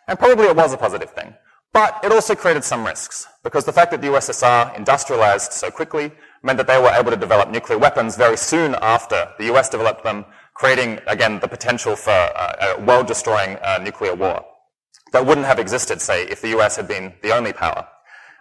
And 0.08 0.18
probably 0.18 0.46
it 0.46 0.56
was 0.56 0.74
a 0.74 0.78
positive 0.78 1.12
thing. 1.12 1.34
But 1.71 2.00
it 2.04 2.12
also 2.12 2.33
created 2.35 2.64
some 2.64 2.85
risks 2.85 3.28
because 3.44 3.64
the 3.64 3.73
fact 3.73 3.92
that 3.92 4.02
the 4.02 4.07
USSR 4.07 4.76
industrialized 4.76 5.54
so 5.54 5.69
quickly 5.69 6.11
meant 6.42 6.57
that 6.57 6.68
they 6.68 6.81
were 6.81 6.90
able 6.90 7.11
to 7.11 7.18
develop 7.18 7.49
nuclear 7.49 7.78
weapons 7.78 8.16
very 8.18 8.38
soon 8.38 8.76
after 8.81 9.30
the 9.38 9.54
US 9.54 9.69
developed 9.69 10.04
them, 10.04 10.26
creating, 10.56 10.99
again, 11.07 11.40
the 11.40 11.47
potential 11.47 11.95
for 11.95 12.11
uh, 12.11 12.76
a 12.78 12.81
world-destroying 12.81 13.57
uh, 13.57 13.80
nuclear 13.83 14.16
war 14.16 14.44
that 15.11 15.26
wouldn't 15.26 15.45
have 15.45 15.59
existed, 15.59 16.02
say, 16.02 16.23
if 16.23 16.42
the 16.42 16.49
US 16.57 16.76
had 16.76 16.88
been 16.88 17.14
the 17.21 17.35
only 17.35 17.54
power. 17.54 17.88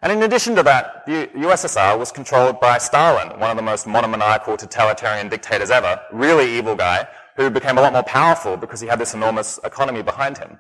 And 0.00 0.12
in 0.12 0.23
addition 0.23 0.54
to 0.56 0.62
that, 0.62 1.04
the 1.06 1.28
USSR 1.35 1.99
was 1.99 2.12
controlled 2.12 2.61
by 2.61 2.78
Stalin, 2.78 3.38
one 3.40 3.50
of 3.50 3.56
the 3.56 3.62
most 3.62 3.87
monomaniacal 3.87 4.56
totalitarian 4.56 5.28
dictators 5.28 5.70
ever, 5.70 6.00
really 6.12 6.56
evil 6.56 6.76
guy, 6.76 7.06
who 7.37 7.50
became 7.50 7.78
a 7.78 7.80
lot 7.80 7.92
more 7.92 8.04
powerful 8.04 8.56
because 8.56 8.80
he 8.80 8.87
had 8.87 8.99
this 8.99 9.14
enormous 9.14 9.58
economy 9.64 10.02
behind 10.02 10.38
him. 10.38 10.58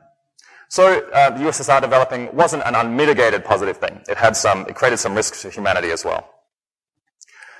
So 0.68 1.00
uh, 1.10 1.30
the 1.30 1.44
USSR 1.44 1.80
developing 1.80 2.34
wasn't 2.34 2.62
an 2.66 2.74
unmitigated 2.74 3.44
positive 3.44 3.78
thing. 3.78 4.02
It 4.08 4.18
had 4.18 4.36
some, 4.36 4.66
it 4.68 4.74
created 4.74 4.98
some 4.98 5.14
risks 5.14 5.42
to 5.42 5.50
humanity 5.50 5.90
as 5.90 6.04
well. 6.04 6.28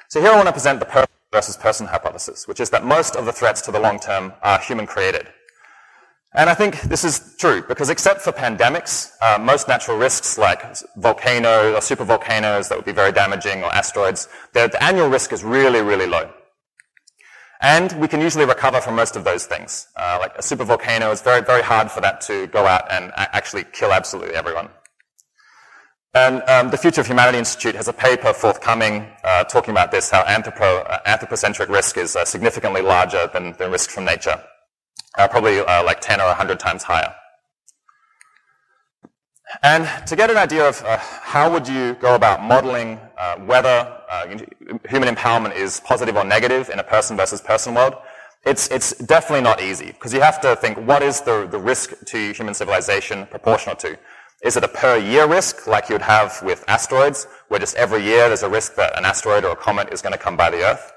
So 0.08 0.20
here 0.20 0.30
I 0.30 0.36
want 0.36 0.46
to 0.46 0.52
present 0.52 0.78
the 0.78 0.86
person 0.86 1.08
versus 1.32 1.56
person 1.56 1.86
hypothesis, 1.86 2.48
which 2.48 2.60
is 2.60 2.70
that 2.70 2.84
most 2.84 3.16
of 3.16 3.26
the 3.26 3.32
threats 3.32 3.60
to 3.62 3.72
the 3.72 3.80
long 3.80 3.98
term 3.98 4.32
are 4.42 4.58
human 4.58 4.86
created. 4.86 5.26
And 6.34 6.50
I 6.50 6.54
think 6.54 6.82
this 6.82 7.04
is 7.04 7.36
true 7.38 7.62
because 7.66 7.88
except 7.88 8.20
for 8.20 8.32
pandemics, 8.32 9.12
uh, 9.22 9.38
most 9.38 9.66
natural 9.66 9.96
risks 9.96 10.36
like 10.36 10.62
volcanoes 10.96 11.74
or 11.74 11.80
supervolcanoes 11.80 12.68
that 12.68 12.76
would 12.76 12.84
be 12.84 12.92
very 12.92 13.12
damaging 13.12 13.62
or 13.62 13.74
asteroids, 13.74 14.28
the, 14.52 14.68
the 14.68 14.82
annual 14.82 15.08
risk 15.08 15.32
is 15.32 15.42
really, 15.42 15.80
really 15.80 16.06
low. 16.06 16.30
And 17.60 17.92
we 18.00 18.06
can 18.06 18.20
usually 18.20 18.44
recover 18.44 18.80
from 18.80 18.94
most 18.94 19.16
of 19.16 19.24
those 19.24 19.46
things. 19.46 19.88
Uh, 19.96 20.18
like 20.20 20.34
a 20.36 20.42
supervolcano, 20.42 21.10
it's 21.10 21.22
very, 21.22 21.42
very 21.42 21.62
hard 21.62 21.90
for 21.90 22.00
that 22.00 22.20
to 22.22 22.46
go 22.48 22.66
out 22.66 22.90
and 22.90 23.12
actually 23.16 23.64
kill 23.72 23.92
absolutely 23.92 24.34
everyone. 24.34 24.68
And 26.14 26.42
um, 26.48 26.70
the 26.70 26.78
Future 26.78 27.00
of 27.00 27.06
Humanity 27.06 27.38
Institute 27.38 27.74
has 27.74 27.88
a 27.88 27.92
paper 27.92 28.32
forthcoming 28.32 29.06
uh, 29.24 29.44
talking 29.44 29.72
about 29.72 29.90
this, 29.90 30.10
how 30.10 30.22
anthropo, 30.24 30.88
uh, 30.88 31.00
anthropocentric 31.04 31.68
risk 31.68 31.98
is 31.98 32.16
uh, 32.16 32.24
significantly 32.24 32.80
larger 32.80 33.28
than, 33.32 33.54
the 33.58 33.68
risk 33.68 33.90
from 33.90 34.04
nature 34.04 34.42
uh, 35.18 35.28
probably 35.28 35.60
uh, 35.60 35.84
like 35.84 36.00
10 36.00 36.20
or 36.20 36.26
100 36.26 36.58
times 36.58 36.82
higher. 36.82 37.14
And 39.62 39.88
to 40.06 40.14
get 40.14 40.30
an 40.30 40.36
idea 40.36 40.68
of 40.68 40.80
how 40.80 41.50
would 41.50 41.66
you 41.66 41.94
go 41.94 42.14
about 42.14 42.42
modeling 42.42 43.00
uh, 43.18 43.36
whether 43.38 44.00
uh, 44.10 44.26
human 44.88 45.14
empowerment 45.14 45.56
is 45.56 45.80
positive 45.80 46.16
or 46.16 46.24
negative 46.24 46.70
in 46.70 46.78
a 46.78 46.84
person 46.84 47.16
versus 47.16 47.40
person 47.40 47.74
world, 47.74 47.94
it's, 48.46 48.68
it's 48.68 48.96
definitely 48.98 49.42
not 49.42 49.60
easy 49.60 49.86
because 49.86 50.14
you 50.14 50.20
have 50.20 50.40
to 50.40 50.54
think 50.56 50.78
what 50.78 51.02
is 51.02 51.20
the, 51.20 51.46
the 51.50 51.58
risk 51.58 51.94
to 52.06 52.32
human 52.32 52.54
civilization 52.54 53.26
proportional 53.26 53.74
to? 53.76 53.98
Is 54.42 54.56
it 54.56 54.62
a 54.62 54.68
per 54.68 54.96
year 54.96 55.26
risk 55.26 55.66
like 55.66 55.88
you 55.88 55.96
would 55.96 56.02
have 56.02 56.40
with 56.44 56.64
asteroids, 56.68 57.26
where 57.48 57.58
just 57.58 57.74
every 57.74 58.04
year 58.04 58.28
there's 58.28 58.44
a 58.44 58.48
risk 58.48 58.76
that 58.76 58.96
an 58.96 59.04
asteroid 59.04 59.44
or 59.44 59.50
a 59.50 59.56
comet 59.56 59.92
is 59.92 60.00
going 60.00 60.12
to 60.12 60.18
come 60.18 60.36
by 60.36 60.48
the 60.48 60.62
Earth? 60.62 60.92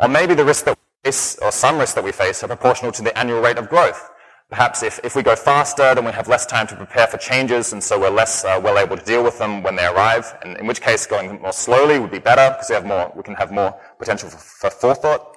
Or 0.00 0.08
maybe 0.08 0.34
the 0.34 0.44
risk 0.44 0.64
that 0.64 0.76
we 0.76 1.10
face, 1.10 1.38
or 1.40 1.52
some 1.52 1.78
risks 1.78 1.94
that 1.94 2.02
we 2.02 2.10
face, 2.10 2.42
are 2.42 2.48
proportional 2.48 2.90
to 2.90 3.02
the 3.02 3.16
annual 3.16 3.40
rate 3.40 3.58
of 3.58 3.68
growth. 3.68 4.10
Perhaps 4.54 4.84
if, 4.84 5.00
if 5.02 5.16
we 5.16 5.24
go 5.24 5.34
faster, 5.34 5.96
then 5.96 6.04
we 6.04 6.12
have 6.12 6.28
less 6.28 6.46
time 6.46 6.68
to 6.68 6.76
prepare 6.76 7.08
for 7.08 7.16
changes, 7.16 7.72
and 7.72 7.82
so 7.82 7.98
we're 7.98 8.08
less 8.08 8.44
uh, 8.44 8.60
well 8.62 8.78
able 8.78 8.96
to 8.96 9.04
deal 9.04 9.24
with 9.24 9.36
them 9.36 9.64
when 9.64 9.74
they 9.74 9.84
arrive. 9.84 10.32
And 10.42 10.56
in 10.58 10.68
which 10.68 10.80
case, 10.80 11.06
going 11.06 11.42
more 11.42 11.52
slowly 11.52 11.98
would 11.98 12.12
be 12.12 12.20
better 12.20 12.50
because 12.50 12.68
we 12.68 12.76
have 12.76 12.86
more, 12.86 13.12
we 13.16 13.24
can 13.24 13.34
have 13.34 13.50
more 13.50 13.74
potential 13.98 14.28
for, 14.28 14.36
for 14.36 14.70
forethought. 14.70 15.36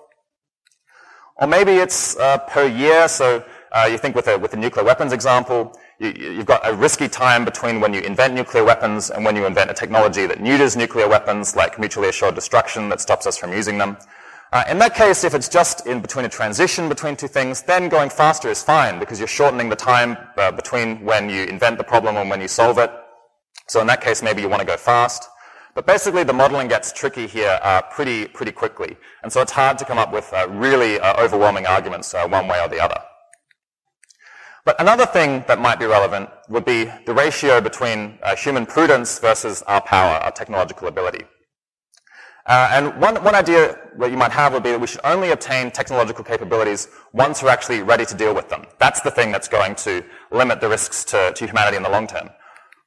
Or 1.37 1.47
maybe 1.47 1.71
it's 1.71 2.15
uh, 2.17 2.37
per 2.47 2.67
year. 2.67 3.07
So 3.07 3.43
uh, 3.71 3.87
you 3.91 3.97
think 3.97 4.15
with 4.15 4.27
a 4.27 4.37
with 4.37 4.51
the 4.51 4.57
nuclear 4.57 4.85
weapons 4.85 5.13
example, 5.13 5.75
you, 5.97 6.37
have 6.37 6.45
got 6.45 6.69
a 6.69 6.75
risky 6.75 7.07
time 7.07 7.43
between 7.43 7.81
when 7.81 7.95
you 7.95 8.01
invent 8.01 8.35
nuclear 8.35 8.63
weapons 8.63 9.09
and 9.09 9.25
when 9.25 9.35
you 9.35 9.47
invent 9.47 9.71
a 9.71 9.73
technology 9.73 10.27
that 10.27 10.41
neuters 10.41 10.77
nuclear 10.77 11.09
weapons, 11.09 11.55
like 11.55 11.79
mutually 11.79 12.09
assured 12.09 12.35
destruction, 12.35 12.87
that 12.89 13.01
stops 13.01 13.25
us 13.25 13.35
from 13.35 13.51
using 13.51 13.79
them. 13.79 13.97
Uh, 14.53 14.63
in 14.69 14.77
that 14.77 14.95
case, 14.95 15.25
if 15.25 15.33
it's 15.33 15.49
just 15.49 15.85
in 15.87 16.01
between 16.01 16.23
a 16.23 16.29
transition 16.29 16.87
between 16.87 17.17
two 17.17 17.27
things, 17.27 17.61
then 17.63 17.89
going 17.89 18.09
faster 18.09 18.49
is 18.49 18.63
fine 18.63 18.97
because 18.97 19.19
you're 19.19 19.27
shortening 19.27 19.67
the 19.67 19.75
time 19.75 20.15
uh, 20.37 20.51
between 20.51 21.03
when 21.03 21.29
you 21.29 21.43
invent 21.43 21.77
the 21.77 21.83
problem 21.83 22.15
and 22.15 22.29
when 22.29 22.39
you 22.39 22.47
solve 22.47 22.77
it. 22.77 22.89
So 23.67 23.81
in 23.81 23.87
that 23.87 23.99
case, 23.99 24.23
maybe 24.23 24.41
you 24.41 24.47
want 24.47 24.61
to 24.61 24.65
go 24.65 24.77
fast. 24.77 25.27
But 25.75 25.85
basically, 25.85 26.23
the 26.23 26.33
modeling 26.33 26.69
gets 26.69 26.93
tricky 26.93 27.27
here 27.27 27.59
uh, 27.61 27.81
pretty 27.91 28.27
pretty 28.27 28.51
quickly, 28.51 28.97
and 29.21 29.31
so 29.31 29.41
it's 29.41 29.51
hard 29.51 29.77
to 29.77 29.85
come 29.85 29.99
up 29.99 30.11
with 30.11 30.31
uh, 30.33 30.47
really 30.49 30.99
uh, 30.99 31.21
overwhelming 31.21 31.67
arguments 31.67 32.15
uh, 32.15 32.27
one 32.27 32.47
way 32.47 32.59
or 32.59 32.67
the 32.67 32.79
other. 32.79 32.99
But 34.65 34.81
another 34.81 35.05
thing 35.05 35.43
that 35.47 35.59
might 35.59 35.77
be 35.77 35.85
relevant 35.85 36.29
would 36.49 36.65
be 36.65 36.85
the 37.05 37.13
ratio 37.13 37.61
between 37.61 38.17
human 38.37 38.65
prudence 38.65 39.19
versus 39.19 39.61
our 39.63 39.81
power, 39.81 40.17
our 40.17 40.31
technological 40.31 40.87
ability. 40.87 41.25
Uh, 42.47 42.69
and 42.71 43.01
one, 43.01 43.21
one 43.23 43.35
idea 43.35 43.77
that 43.99 44.09
you 44.09 44.15
might 44.17 44.31
have 44.31 44.53
would 44.53 44.63
be 44.63 44.71
that 44.71 44.79
we 44.79 44.87
should 44.87 45.01
only 45.03 45.31
obtain 45.31 45.69
technological 45.69 46.23
capabilities 46.23 46.87
once 47.11 47.43
we're 47.43 47.49
actually 47.49 47.81
ready 47.81 48.05
to 48.05 48.15
deal 48.15 48.33
with 48.33 48.47
them. 48.47 48.65
That's 48.79 49.01
the 49.01 49.11
thing 49.11 49.33
that's 49.33 49.49
going 49.49 49.75
to 49.75 50.03
limit 50.31 50.61
the 50.61 50.69
risks 50.69 51.03
to, 51.05 51.33
to 51.35 51.45
humanity 51.45 51.75
in 51.75 51.83
the 51.83 51.89
long 51.89 52.07
term. 52.07 52.29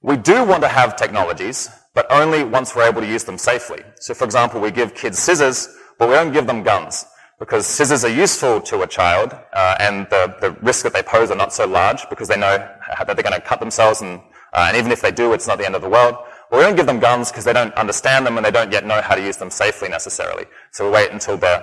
We 0.02 0.16
do 0.16 0.44
want 0.44 0.62
to 0.62 0.68
have 0.68 0.96
technologies, 0.96 1.68
but 1.94 2.10
only 2.10 2.42
once 2.42 2.74
we're 2.74 2.88
able 2.88 3.02
to 3.02 3.06
use 3.06 3.24
them 3.24 3.36
safely. 3.36 3.82
So 4.00 4.14
for 4.14 4.24
example, 4.24 4.62
we 4.62 4.70
give 4.70 4.94
kids 4.94 5.18
scissors, 5.18 5.68
but 5.98 6.08
we 6.08 6.14
don't 6.14 6.32
give 6.32 6.46
them 6.46 6.62
guns 6.62 7.04
because 7.38 7.66
scissors 7.66 8.02
are 8.04 8.10
useful 8.10 8.60
to 8.60 8.82
a 8.82 8.86
child, 8.86 9.34
uh, 9.54 9.74
and 9.80 10.06
the, 10.10 10.36
the 10.40 10.52
risks 10.62 10.82
that 10.84 10.92
they 10.92 11.02
pose 11.02 11.30
are 11.30 11.36
not 11.36 11.52
so 11.52 11.66
large 11.66 12.08
because 12.08 12.28
they 12.28 12.36
know 12.36 12.56
that 12.58 13.06
they're 13.06 13.16
going 13.16 13.32
to 13.32 13.40
cut 13.40 13.60
themselves, 13.60 14.02
and, 14.02 14.20
uh, 14.52 14.66
and 14.68 14.76
even 14.76 14.92
if 14.92 15.00
they 15.00 15.10
do, 15.10 15.32
it's 15.32 15.46
not 15.46 15.56
the 15.56 15.64
end 15.64 15.74
of 15.74 15.80
the 15.80 15.88
world. 15.88 16.16
Well, 16.50 16.60
we 16.60 16.66
don't 16.66 16.76
give 16.76 16.86
them 16.86 16.98
guns 16.98 17.30
because 17.30 17.44
they 17.44 17.52
don't 17.52 17.72
understand 17.74 18.26
them 18.26 18.36
and 18.36 18.44
they 18.44 18.50
don't 18.50 18.72
yet 18.72 18.84
know 18.84 19.00
how 19.00 19.14
to 19.14 19.22
use 19.22 19.36
them 19.36 19.50
safely 19.50 19.88
necessarily. 19.88 20.46
So 20.72 20.86
we 20.86 20.90
wait 20.90 21.12
until 21.12 21.36
they're 21.36 21.62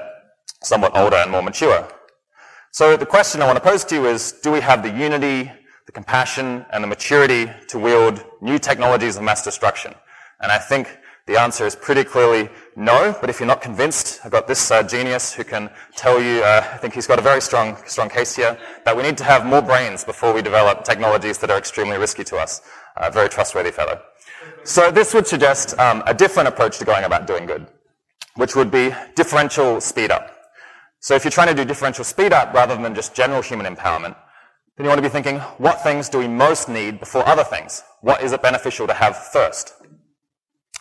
somewhat 0.63 0.96
older 0.98 1.17
and 1.17 1.29
more 1.29 1.41
mature. 1.41 1.88
So 2.72 2.96
the 2.96 3.06
question 3.06 3.41
I 3.41 3.46
want 3.46 3.58
to 3.58 3.63
pose 3.63 3.84
to 3.86 3.96
you 3.96 4.06
is, 4.06 4.32
do 4.32 4.51
we 4.51 4.62
have 4.62 4.84
the 4.84 4.89
unity, 4.89 5.51
the 5.86 5.91
compassion, 5.91 6.65
and 6.72 6.84
the 6.84 6.88
maturity 6.88 7.51
to 7.67 7.79
wield 7.79 8.24
new 8.41 8.60
technologies 8.60 9.17
of 9.17 9.24
mass 9.24 9.44
destruction? 9.44 9.94
And 10.39 10.51
I 10.51 10.58
think 10.58 10.98
the 11.27 11.39
answer 11.39 11.65
is 11.65 11.75
pretty 11.75 12.05
clearly 12.05 12.50
no, 12.75 13.15
but 13.19 13.29
if 13.29 13.39
you're 13.39 13.48
not 13.48 13.62
convinced, 13.62 14.22
I've 14.24 14.31
got 14.31 14.48
this 14.48 14.72
uh, 14.72 14.81
genius 14.81 15.34
who 15.34 15.43
can 15.43 15.69
tell 15.96 16.22
you, 16.22 16.41
uh, 16.41 16.65
I 16.74 16.77
think 16.77 16.93
he's 16.93 17.05
got 17.05 17.19
a 17.19 17.22
very 17.22 17.41
strong, 17.41 17.75
strong 17.86 18.10
case 18.10 18.36
here, 18.36 18.57
that 18.86 18.96
we 18.96 19.03
need 19.03 19.17
to 19.17 19.25
have 19.25 19.46
more 19.46 19.62
brains 19.62 20.05
before 20.05 20.34
we 20.34 20.41
develop 20.41 20.86
technologies 20.86 21.38
that 21.39 21.51
are 21.51 21.57
extremely 21.57 21.98
risky 21.98 22.24
to 22.24 22.38
us. 22.38 22.62
A 22.96 23.12
very 23.12 23.27
trustworthy 23.27 23.72
fellow. 23.72 24.00
So 24.63 24.89
this 24.89 25.13
would 25.13 25.27
suggest 25.27 25.77
um, 25.79 26.01
a 26.07 26.13
different 26.13 26.48
approach 26.48 26.77
to 26.79 26.86
going 26.86 27.03
about 27.03 27.27
doing 27.27 27.46
good, 27.46 27.67
which 28.36 28.55
would 28.55 28.72
be 28.72 28.93
differential 29.15 29.81
speed 29.81 30.12
up. 30.12 30.31
So 31.00 31.13
if 31.15 31.25
you're 31.25 31.31
trying 31.31 31.48
to 31.48 31.53
do 31.53 31.65
differential 31.65 32.05
speed 32.05 32.31
up 32.31 32.53
rather 32.53 32.75
than 32.75 32.96
just 32.96 33.13
general 33.13 33.41
human 33.41 33.65
empowerment, 33.65 34.15
then 34.77 34.86
you 34.86 34.89
want 34.89 35.00
to 35.00 35.03
be 35.03 35.10
thinking, 35.10 35.39
what 35.57 35.81
things 35.84 36.07
do 36.07 36.19
we 36.19 36.27
most 36.27 36.69
need 36.69 37.00
before 37.00 37.27
other 37.27 37.43
things? 37.43 37.84
What 38.01 38.22
is 38.22 38.31
it 38.31 38.41
beneficial 38.41 38.88
to 38.88 38.93
have 38.93 39.17
first? 39.17 39.74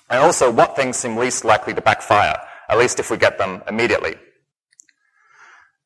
And 0.08 0.20
also, 0.20 0.50
what 0.50 0.76
things 0.76 0.96
seem 0.96 1.16
least 1.16 1.44
likely 1.44 1.74
to 1.74 1.80
backfire, 1.80 2.36
at 2.68 2.78
least 2.78 3.00
if 3.00 3.10
we 3.10 3.16
get 3.16 3.38
them 3.38 3.62
immediately? 3.68 4.14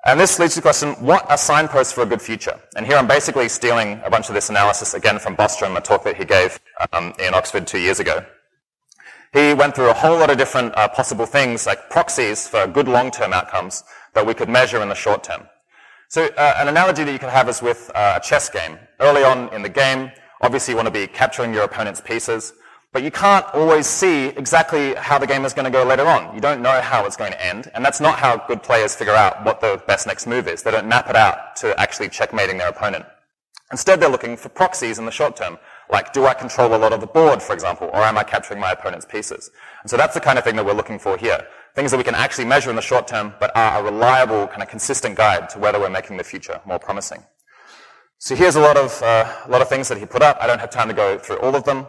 And 0.05 0.19
this 0.19 0.39
leads 0.39 0.55
to 0.55 0.61
the 0.61 0.63
question, 0.63 0.93
what 1.05 1.31
are 1.31 1.37
signposts 1.37 1.93
for 1.93 2.03
a 2.03 2.07
good 2.07 2.23
future? 2.23 2.59
And 2.75 2.87
here 2.87 2.97
I'm 2.97 3.07
basically 3.07 3.49
stealing 3.51 4.01
a 4.03 4.09
bunch 4.09 4.29
of 4.29 4.35
this 4.35 4.49
analysis 4.49 4.95
again 4.95 5.19
from 5.19 5.37
Bostrom, 5.37 5.77
a 5.77 5.81
talk 5.81 6.05
that 6.05 6.17
he 6.17 6.25
gave 6.25 6.59
um, 6.93 7.13
in 7.19 7.35
Oxford 7.35 7.67
two 7.67 7.79
years 7.79 8.01
ago. 8.01 8.25
He 9.33 9.53
went 9.53 9.77
through 9.77 9.91
a 9.91 9.95
whole 9.95 10.19
lot 10.19 10.31
of 10.31 10.39
different 10.39 10.75
uh, 10.77 10.89
possible 10.89 11.27
things 11.27 11.67
like 11.67 11.91
proxies 11.91 12.49
for 12.49 12.67
good 12.67 12.89
long-term 12.89 13.33
outcomes 13.33 13.85
that 14.15 14.27
we 14.27 14.35
could 14.35 14.49
measure 14.49 14.81
in 14.81 14.89
the 14.89 14.95
short 14.95 15.23
term. 15.23 15.47
So 16.09 16.27
uh, 16.37 16.55
an 16.57 16.69
analogy 16.69 17.05
that 17.05 17.13
you 17.13 17.19
could 17.19 17.29
have 17.29 17.49
is 17.49 17.63
with 17.63 17.91
uh, 17.95 18.19
a 18.21 18.25
chess 18.27 18.49
game. 18.49 18.79
Early 18.99 19.23
on 19.23 19.53
in 19.55 19.63
the 19.63 19.69
game, 19.69 20.11
obviously 20.41 20.73
you 20.73 20.77
want 20.77 20.87
to 20.87 20.93
be 20.93 21.07
capturing 21.07 21.55
your 21.55 21.65
opponent's 21.65 22.01
pieces. 22.01 22.55
But 22.93 23.05
you 23.05 23.11
can't 23.13 23.47
always 23.55 23.87
see 23.87 24.27
exactly 24.29 24.95
how 24.95 25.19
the 25.19 25.27
game 25.27 25.45
is 25.45 25.53
going 25.55 25.65
to 25.65 25.71
go 25.71 25.85
later 25.85 26.07
on. 26.07 26.35
You 26.35 26.41
don't 26.41 26.61
know 26.61 26.81
how 26.81 27.07
it's 27.07 27.17
going 27.17 27.31
to 27.31 27.47
end, 27.47 27.71
and 27.75 27.85
that's 27.85 28.01
not 28.01 28.19
how 28.19 28.37
good 28.37 28.65
players 28.65 28.97
figure 28.97 29.15
out 29.15 29.45
what 29.45 29.61
the 29.61 29.81
best 29.87 30.09
next 30.09 30.27
move 30.27 30.49
is. 30.49 30.63
They 30.63 30.73
don't 30.73 30.89
map 30.89 31.09
it 31.09 31.15
out 31.15 31.55
to 31.57 31.79
actually 31.79 32.09
checkmating 32.09 32.59
their 32.59 32.69
opponent. 32.69 33.05
Instead, 33.71 34.01
they're 34.01 34.11
looking 34.11 34.37
for 34.37 34.49
proxies 34.49 34.99
in 34.99 35.05
the 35.05 35.13
short 35.13 35.37
term, 35.37 35.57
like 35.93 36.13
do 36.13 36.27
I 36.27 36.35
control 36.35 36.75
a 36.75 36.77
lot 36.79 36.93
of 36.93 37.01
the 37.01 37.07
board, 37.07 37.41
for 37.43 37.53
example, 37.53 37.91
or 37.93 38.01
am 38.01 38.19
I 38.19 38.25
capturing 38.25 38.59
my 38.59 38.73
opponent's 38.73 39.07
pieces? 39.07 39.51
And 39.83 39.91
so 39.91 39.97
that's 39.97 40.15
the 40.15 40.21
kind 40.21 40.39
of 40.39 40.45
thing 40.45 40.57
that 40.57 40.67
we're 40.67 40.73
looking 40.73 40.99
for 40.99 41.17
here. 41.17 41.47
Things 41.77 41.93
that 41.93 41.97
we 41.97 42.05
can 42.05 42.17
actually 42.17 42.47
measure 42.47 42.71
in 42.71 42.77
the 42.77 42.83
short 42.83 43.07
term, 43.07 43.35
but 43.39 43.57
are 43.57 43.81
a 43.81 43.85
reliable, 43.85 44.49
kind 44.49 44.63
of 44.63 44.69
consistent 44.69 45.17
guide 45.17 45.49
to 45.51 45.61
whether 45.61 45.79
we're 45.79 45.91
making 45.91 46.17
the 46.17 46.25
future 46.25 46.61
more 46.65 46.81
promising. 46.81 47.23
So 48.19 48.35
here's 48.35 48.57
a 48.57 48.61
lot 48.61 48.77
of, 48.77 49.01
uh, 49.03 49.33
a 49.47 49.51
lot 49.51 49.63
of 49.63 49.69
things 49.69 49.89
that 49.89 49.99
he 49.99 50.07
put 50.07 50.23
up. 50.23 50.37
I 50.41 50.47
don't 50.49 50.59
have 50.59 50.71
time 50.71 50.89
to 50.89 50.95
go 50.95 51.19
through 51.19 51.39
all 51.39 51.55
of 51.55 51.65
them. 51.65 51.87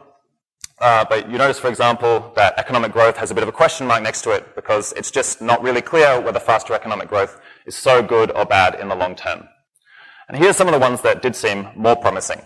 Uh, 0.81 1.05
but 1.07 1.29
you 1.29 1.37
notice, 1.37 1.59
for 1.59 1.67
example, 1.67 2.33
that 2.35 2.57
economic 2.57 2.91
growth 2.91 3.15
has 3.15 3.29
a 3.29 3.35
bit 3.35 3.43
of 3.43 3.49
a 3.49 3.51
question 3.51 3.85
mark 3.85 4.01
next 4.01 4.23
to 4.23 4.31
it 4.31 4.55
because 4.55 4.93
it's 4.93 5.11
just 5.11 5.39
not 5.39 5.61
really 5.61 5.81
clear 5.81 6.19
whether 6.19 6.39
faster 6.39 6.73
economic 6.73 7.07
growth 7.07 7.39
is 7.67 7.75
so 7.75 8.01
good 8.01 8.31
or 8.31 8.45
bad 8.45 8.79
in 8.79 8.87
the 8.87 8.95
long 8.95 9.13
term. 9.13 9.47
And 10.27 10.35
here's 10.35 10.55
some 10.55 10.67
of 10.67 10.73
the 10.73 10.79
ones 10.79 11.03
that 11.03 11.21
did 11.21 11.35
seem 11.35 11.67
more 11.75 11.95
promising. 11.95 12.41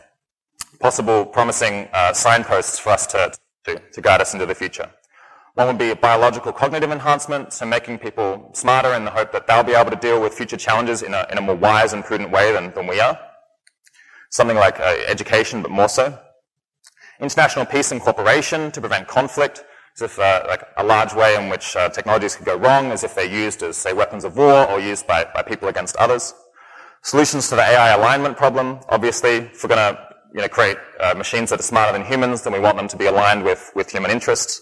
Possible 0.81 1.25
promising 1.25 1.87
uh, 1.93 2.11
signposts 2.11 2.77
for 2.77 2.89
us 2.89 3.07
to, 3.07 3.31
to, 3.63 3.81
to 3.93 4.01
guide 4.01 4.19
us 4.19 4.33
into 4.33 4.45
the 4.45 4.55
future. 4.55 4.91
One 5.53 5.67
would 5.67 5.77
be 5.77 5.93
biological 5.93 6.51
cognitive 6.51 6.91
enhancement, 6.91 7.53
so 7.53 7.65
making 7.65 7.99
people 7.99 8.51
smarter 8.53 8.93
in 8.95 9.05
the 9.05 9.11
hope 9.11 9.31
that 9.31 9.47
they'll 9.47 9.63
be 9.63 9.75
able 9.75 9.91
to 9.91 9.95
deal 9.95 10.21
with 10.21 10.33
future 10.33 10.57
challenges 10.57 11.03
in 11.03 11.13
a, 11.13 11.25
in 11.31 11.37
a 11.37 11.41
more 11.41 11.55
wise 11.55 11.93
and 11.93 12.03
prudent 12.03 12.31
way 12.31 12.51
than, 12.51 12.73
than 12.73 12.85
we 12.85 12.99
are. 12.99 13.17
Something 14.29 14.57
like 14.57 14.81
uh, 14.81 14.97
education, 15.07 15.61
but 15.61 15.71
more 15.71 15.87
so 15.87 16.19
international 17.19 17.65
peace 17.65 17.91
and 17.91 18.01
cooperation 18.01 18.71
to 18.71 18.79
prevent 18.79 19.07
conflict, 19.07 19.63
as 19.95 20.01
if 20.01 20.19
uh, 20.19 20.43
like 20.47 20.63
a 20.77 20.83
large 20.83 21.13
way 21.13 21.35
in 21.35 21.49
which 21.49 21.75
uh, 21.75 21.89
technologies 21.89 22.35
could 22.35 22.45
go 22.45 22.57
wrong, 22.57 22.91
as 22.91 23.03
if 23.03 23.15
they're 23.15 23.25
used 23.25 23.63
as, 23.63 23.77
say, 23.77 23.93
weapons 23.93 24.23
of 24.25 24.35
war 24.37 24.69
or 24.69 24.79
used 24.79 25.07
by, 25.07 25.25
by 25.33 25.41
people 25.41 25.67
against 25.69 25.95
others. 25.97 26.33
Solutions 27.03 27.49
to 27.49 27.55
the 27.55 27.61
AI 27.61 27.95
alignment 27.95 28.35
problem, 28.35 28.79
obviously, 28.89 29.37
if 29.37 29.63
we're 29.63 29.69
going 29.69 29.95
to 29.95 30.05
you 30.33 30.41
know, 30.41 30.47
create 30.47 30.77
uh, 30.99 31.13
machines 31.13 31.49
that 31.49 31.59
are 31.59 31.63
smarter 31.63 31.93
than 31.93 32.05
humans, 32.05 32.41
then 32.43 32.51
we 32.51 32.59
want 32.59 32.75
them 32.75 32.87
to 32.87 32.97
be 32.97 33.05
aligned 33.05 33.43
with, 33.43 33.71
with 33.75 33.89
human 33.89 34.11
interests. 34.11 34.61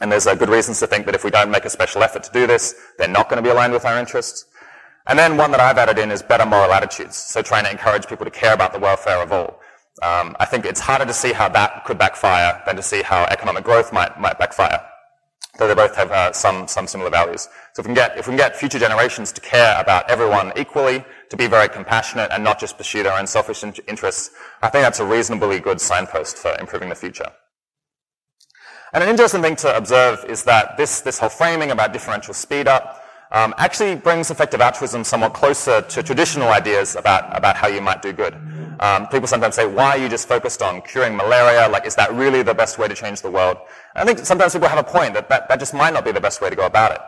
And 0.00 0.10
there's 0.10 0.26
uh, 0.26 0.34
good 0.34 0.48
reasons 0.48 0.80
to 0.80 0.86
think 0.86 1.06
that 1.06 1.14
if 1.14 1.24
we 1.24 1.30
don't 1.30 1.50
make 1.50 1.64
a 1.64 1.70
special 1.70 2.02
effort 2.02 2.22
to 2.24 2.30
do 2.32 2.46
this, 2.46 2.74
they're 2.98 3.08
not 3.08 3.28
going 3.28 3.42
to 3.42 3.42
be 3.42 3.50
aligned 3.50 3.72
with 3.72 3.84
our 3.84 3.98
interests. 3.98 4.44
And 5.06 5.18
then 5.18 5.36
one 5.36 5.50
that 5.50 5.60
I've 5.60 5.78
added 5.78 5.98
in 5.98 6.10
is 6.10 6.22
better 6.22 6.46
moral 6.46 6.72
attitudes. 6.72 7.16
So 7.16 7.42
trying 7.42 7.64
to 7.64 7.70
encourage 7.70 8.06
people 8.06 8.24
to 8.24 8.30
care 8.30 8.54
about 8.54 8.72
the 8.72 8.78
welfare 8.78 9.20
of 9.22 9.32
all. 9.32 9.58
Um, 10.00 10.34
I 10.40 10.46
think 10.46 10.64
it's 10.64 10.80
harder 10.80 11.04
to 11.04 11.12
see 11.12 11.32
how 11.32 11.48
that 11.50 11.84
could 11.84 11.98
backfire 11.98 12.62
than 12.64 12.76
to 12.76 12.82
see 12.82 13.02
how 13.02 13.24
economic 13.24 13.64
growth 13.64 13.92
might, 13.92 14.18
might 14.18 14.38
backfire. 14.38 14.80
Though 15.58 15.68
they 15.68 15.74
both 15.74 15.94
have 15.96 16.10
uh, 16.10 16.32
some, 16.32 16.66
some 16.66 16.86
similar 16.86 17.10
values. 17.10 17.48
So 17.74 17.80
if 17.80 17.86
we, 17.86 17.88
can 17.88 17.94
get, 17.94 18.16
if 18.16 18.26
we 18.26 18.30
can 18.30 18.38
get 18.38 18.56
future 18.56 18.78
generations 18.78 19.32
to 19.32 19.40
care 19.42 19.78
about 19.78 20.10
everyone 20.10 20.50
equally, 20.56 21.04
to 21.28 21.36
be 21.36 21.46
very 21.46 21.68
compassionate 21.68 22.30
and 22.32 22.42
not 22.42 22.58
just 22.58 22.78
pursue 22.78 23.02
their 23.02 23.12
own 23.12 23.26
selfish 23.26 23.62
in- 23.62 23.74
interests, 23.86 24.30
I 24.62 24.70
think 24.70 24.82
that's 24.82 25.00
a 25.00 25.04
reasonably 25.04 25.60
good 25.60 25.78
signpost 25.78 26.38
for 26.38 26.56
improving 26.58 26.88
the 26.88 26.94
future. 26.94 27.30
And 28.94 29.04
an 29.04 29.10
interesting 29.10 29.42
thing 29.42 29.56
to 29.56 29.76
observe 29.76 30.24
is 30.26 30.44
that 30.44 30.78
this, 30.78 31.02
this 31.02 31.18
whole 31.18 31.28
framing 31.28 31.70
about 31.70 31.92
differential 31.92 32.32
speed 32.32 32.66
up 32.66 33.01
um, 33.32 33.54
actually 33.56 33.96
brings 33.96 34.30
effective 34.30 34.60
altruism 34.60 35.04
somewhat 35.04 35.32
closer 35.34 35.82
to 35.82 36.02
traditional 36.02 36.48
ideas 36.48 36.96
about, 36.96 37.34
about 37.36 37.56
how 37.56 37.66
you 37.66 37.80
might 37.80 38.02
do 38.02 38.12
good. 38.12 38.34
Um, 38.80 39.06
people 39.08 39.26
sometimes 39.26 39.54
say, 39.54 39.66
why 39.66 39.90
are 39.90 39.98
you 39.98 40.08
just 40.08 40.28
focused 40.28 40.60
on 40.60 40.82
curing 40.82 41.16
malaria? 41.16 41.68
Like, 41.68 41.86
is 41.86 41.94
that 41.94 42.12
really 42.12 42.42
the 42.42 42.54
best 42.54 42.78
way 42.78 42.88
to 42.88 42.94
change 42.94 43.22
the 43.22 43.30
world? 43.30 43.56
And 43.94 44.02
I 44.02 44.12
think 44.12 44.26
sometimes 44.26 44.52
people 44.52 44.68
have 44.68 44.78
a 44.78 44.84
point 44.84 45.14
that, 45.14 45.28
that 45.28 45.48
that 45.48 45.58
just 45.58 45.72
might 45.72 45.92
not 45.92 46.04
be 46.04 46.12
the 46.12 46.20
best 46.20 46.40
way 46.40 46.50
to 46.50 46.56
go 46.56 46.66
about 46.66 46.92
it. 46.92 47.00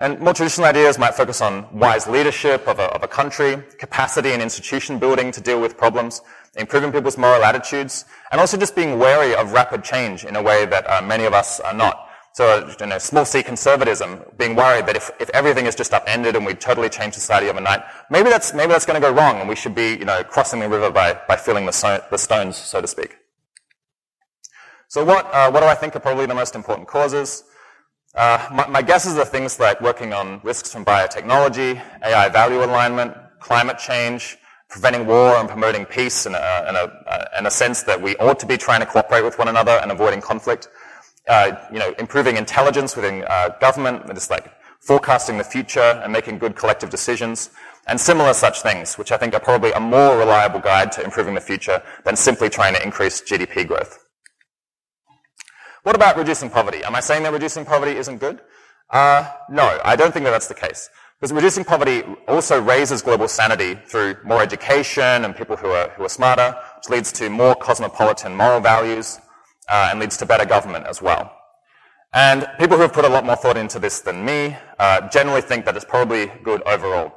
And 0.00 0.18
more 0.20 0.34
traditional 0.34 0.66
ideas 0.66 0.98
might 0.98 1.14
focus 1.14 1.40
on 1.40 1.66
wise 1.72 2.06
leadership 2.06 2.66
of 2.68 2.78
a, 2.78 2.86
of 2.94 3.02
a 3.02 3.08
country, 3.08 3.62
capacity 3.78 4.30
and 4.32 4.42
institution 4.42 4.98
building 4.98 5.32
to 5.32 5.40
deal 5.40 5.60
with 5.60 5.76
problems. 5.76 6.20
improving 6.56 6.92
people's 6.92 7.18
moral 7.18 7.44
attitudes, 7.44 8.04
and 8.30 8.40
also 8.40 8.56
just 8.56 8.74
being 8.74 8.98
wary 8.98 9.34
of 9.34 9.52
rapid 9.52 9.82
change 9.82 10.24
in 10.24 10.36
a 10.36 10.42
way 10.42 10.66
that 10.66 10.88
uh, 10.88 11.02
many 11.02 11.24
of 11.24 11.32
us 11.32 11.60
are 11.60 11.74
not. 11.74 12.03
So, 12.34 12.68
you 12.80 12.86
know, 12.86 12.98
small 12.98 13.24
c 13.24 13.44
conservatism, 13.44 14.20
being 14.38 14.56
worried 14.56 14.86
that 14.86 14.96
if, 14.96 15.08
if 15.20 15.30
everything 15.30 15.66
is 15.66 15.76
just 15.76 15.94
upended 15.94 16.34
and 16.34 16.44
we 16.44 16.54
totally 16.54 16.88
change 16.88 17.14
society 17.14 17.48
overnight, 17.48 17.82
maybe 18.10 18.28
that's, 18.28 18.52
maybe 18.52 18.72
that's 18.72 18.84
going 18.84 19.00
to 19.00 19.08
go 19.08 19.14
wrong 19.14 19.36
and 19.36 19.48
we 19.48 19.54
should 19.54 19.72
be, 19.72 19.90
you 19.90 20.04
know, 20.04 20.24
crossing 20.24 20.58
the 20.58 20.68
river 20.68 20.90
by, 20.90 21.16
by 21.28 21.36
filling 21.36 21.64
the, 21.64 21.72
so, 21.72 22.02
the 22.10 22.18
stones, 22.18 22.56
so 22.56 22.80
to 22.80 22.88
speak. 22.88 23.18
So 24.88 25.04
what, 25.04 25.32
uh, 25.32 25.48
what 25.52 25.60
do 25.60 25.66
I 25.66 25.76
think 25.76 25.94
are 25.94 26.00
probably 26.00 26.26
the 26.26 26.34
most 26.34 26.56
important 26.56 26.88
causes? 26.88 27.44
Uh, 28.16 28.44
my, 28.52 28.66
my 28.66 28.82
guesses 28.82 29.16
are 29.16 29.24
things 29.24 29.60
like 29.60 29.80
working 29.80 30.12
on 30.12 30.40
risks 30.42 30.72
from 30.72 30.84
biotechnology, 30.84 31.80
AI 32.04 32.28
value 32.30 32.64
alignment, 32.64 33.14
climate 33.38 33.78
change, 33.78 34.38
preventing 34.68 35.06
war 35.06 35.36
and 35.36 35.48
promoting 35.48 35.84
peace 35.84 36.26
in 36.26 36.34
a, 36.34 36.66
in 36.68 36.74
a, 36.74 37.28
in 37.38 37.46
a 37.46 37.50
sense 37.50 37.84
that 37.84 38.02
we 38.02 38.16
ought 38.16 38.40
to 38.40 38.46
be 38.46 38.56
trying 38.56 38.80
to 38.80 38.86
cooperate 38.86 39.22
with 39.22 39.38
one 39.38 39.46
another 39.46 39.78
and 39.82 39.92
avoiding 39.92 40.20
conflict 40.20 40.68
uh, 41.28 41.56
you 41.72 41.78
know, 41.78 41.94
improving 41.98 42.36
intelligence 42.36 42.96
within 42.96 43.24
uh, 43.28 43.50
government, 43.60 44.06
just 44.14 44.30
like 44.30 44.52
forecasting 44.80 45.38
the 45.38 45.44
future 45.44 46.00
and 46.02 46.12
making 46.12 46.38
good 46.38 46.54
collective 46.54 46.90
decisions, 46.90 47.50
and 47.86 48.00
similar 48.00 48.34
such 48.34 48.62
things, 48.62 48.96
which 48.98 49.12
I 49.12 49.16
think 49.16 49.34
are 49.34 49.40
probably 49.40 49.72
a 49.72 49.80
more 49.80 50.16
reliable 50.16 50.60
guide 50.60 50.92
to 50.92 51.04
improving 51.04 51.34
the 51.34 51.40
future 51.40 51.82
than 52.04 52.16
simply 52.16 52.48
trying 52.50 52.74
to 52.74 52.82
increase 52.82 53.22
GDP 53.22 53.66
growth. 53.66 53.98
What 55.82 55.94
about 55.94 56.16
reducing 56.16 56.48
poverty? 56.50 56.82
Am 56.82 56.94
I 56.94 57.00
saying 57.00 57.22
that 57.24 57.32
reducing 57.32 57.64
poverty 57.64 57.96
isn't 57.96 58.18
good? 58.18 58.40
Uh, 58.90 59.30
no, 59.50 59.80
I 59.84 59.96
don't 59.96 60.12
think 60.12 60.24
that 60.24 60.30
that's 60.30 60.48
the 60.48 60.54
case. 60.54 60.88
Because 61.20 61.32
reducing 61.32 61.64
poverty 61.64 62.02
also 62.28 62.60
raises 62.60 63.00
global 63.02 63.28
sanity 63.28 63.74
through 63.86 64.16
more 64.24 64.42
education 64.42 65.24
and 65.24 65.34
people 65.36 65.56
who 65.56 65.68
are, 65.68 65.88
who 65.90 66.04
are 66.04 66.08
smarter, 66.08 66.56
which 66.76 66.90
leads 66.90 67.12
to 67.12 67.30
more 67.30 67.54
cosmopolitan 67.54 68.34
moral 68.34 68.60
values, 68.60 69.20
uh, 69.68 69.88
and 69.90 70.00
leads 70.00 70.16
to 70.18 70.26
better 70.26 70.44
government 70.44 70.86
as 70.86 71.00
well. 71.00 71.34
And 72.12 72.46
people 72.58 72.76
who 72.76 72.82
have 72.82 72.92
put 72.92 73.04
a 73.04 73.08
lot 73.08 73.24
more 73.24 73.36
thought 73.36 73.56
into 73.56 73.78
this 73.78 74.00
than 74.00 74.24
me 74.24 74.56
uh, 74.78 75.08
generally 75.08 75.40
think 75.40 75.64
that 75.64 75.74
it's 75.76 75.84
probably 75.84 76.26
good 76.44 76.62
overall. 76.62 77.12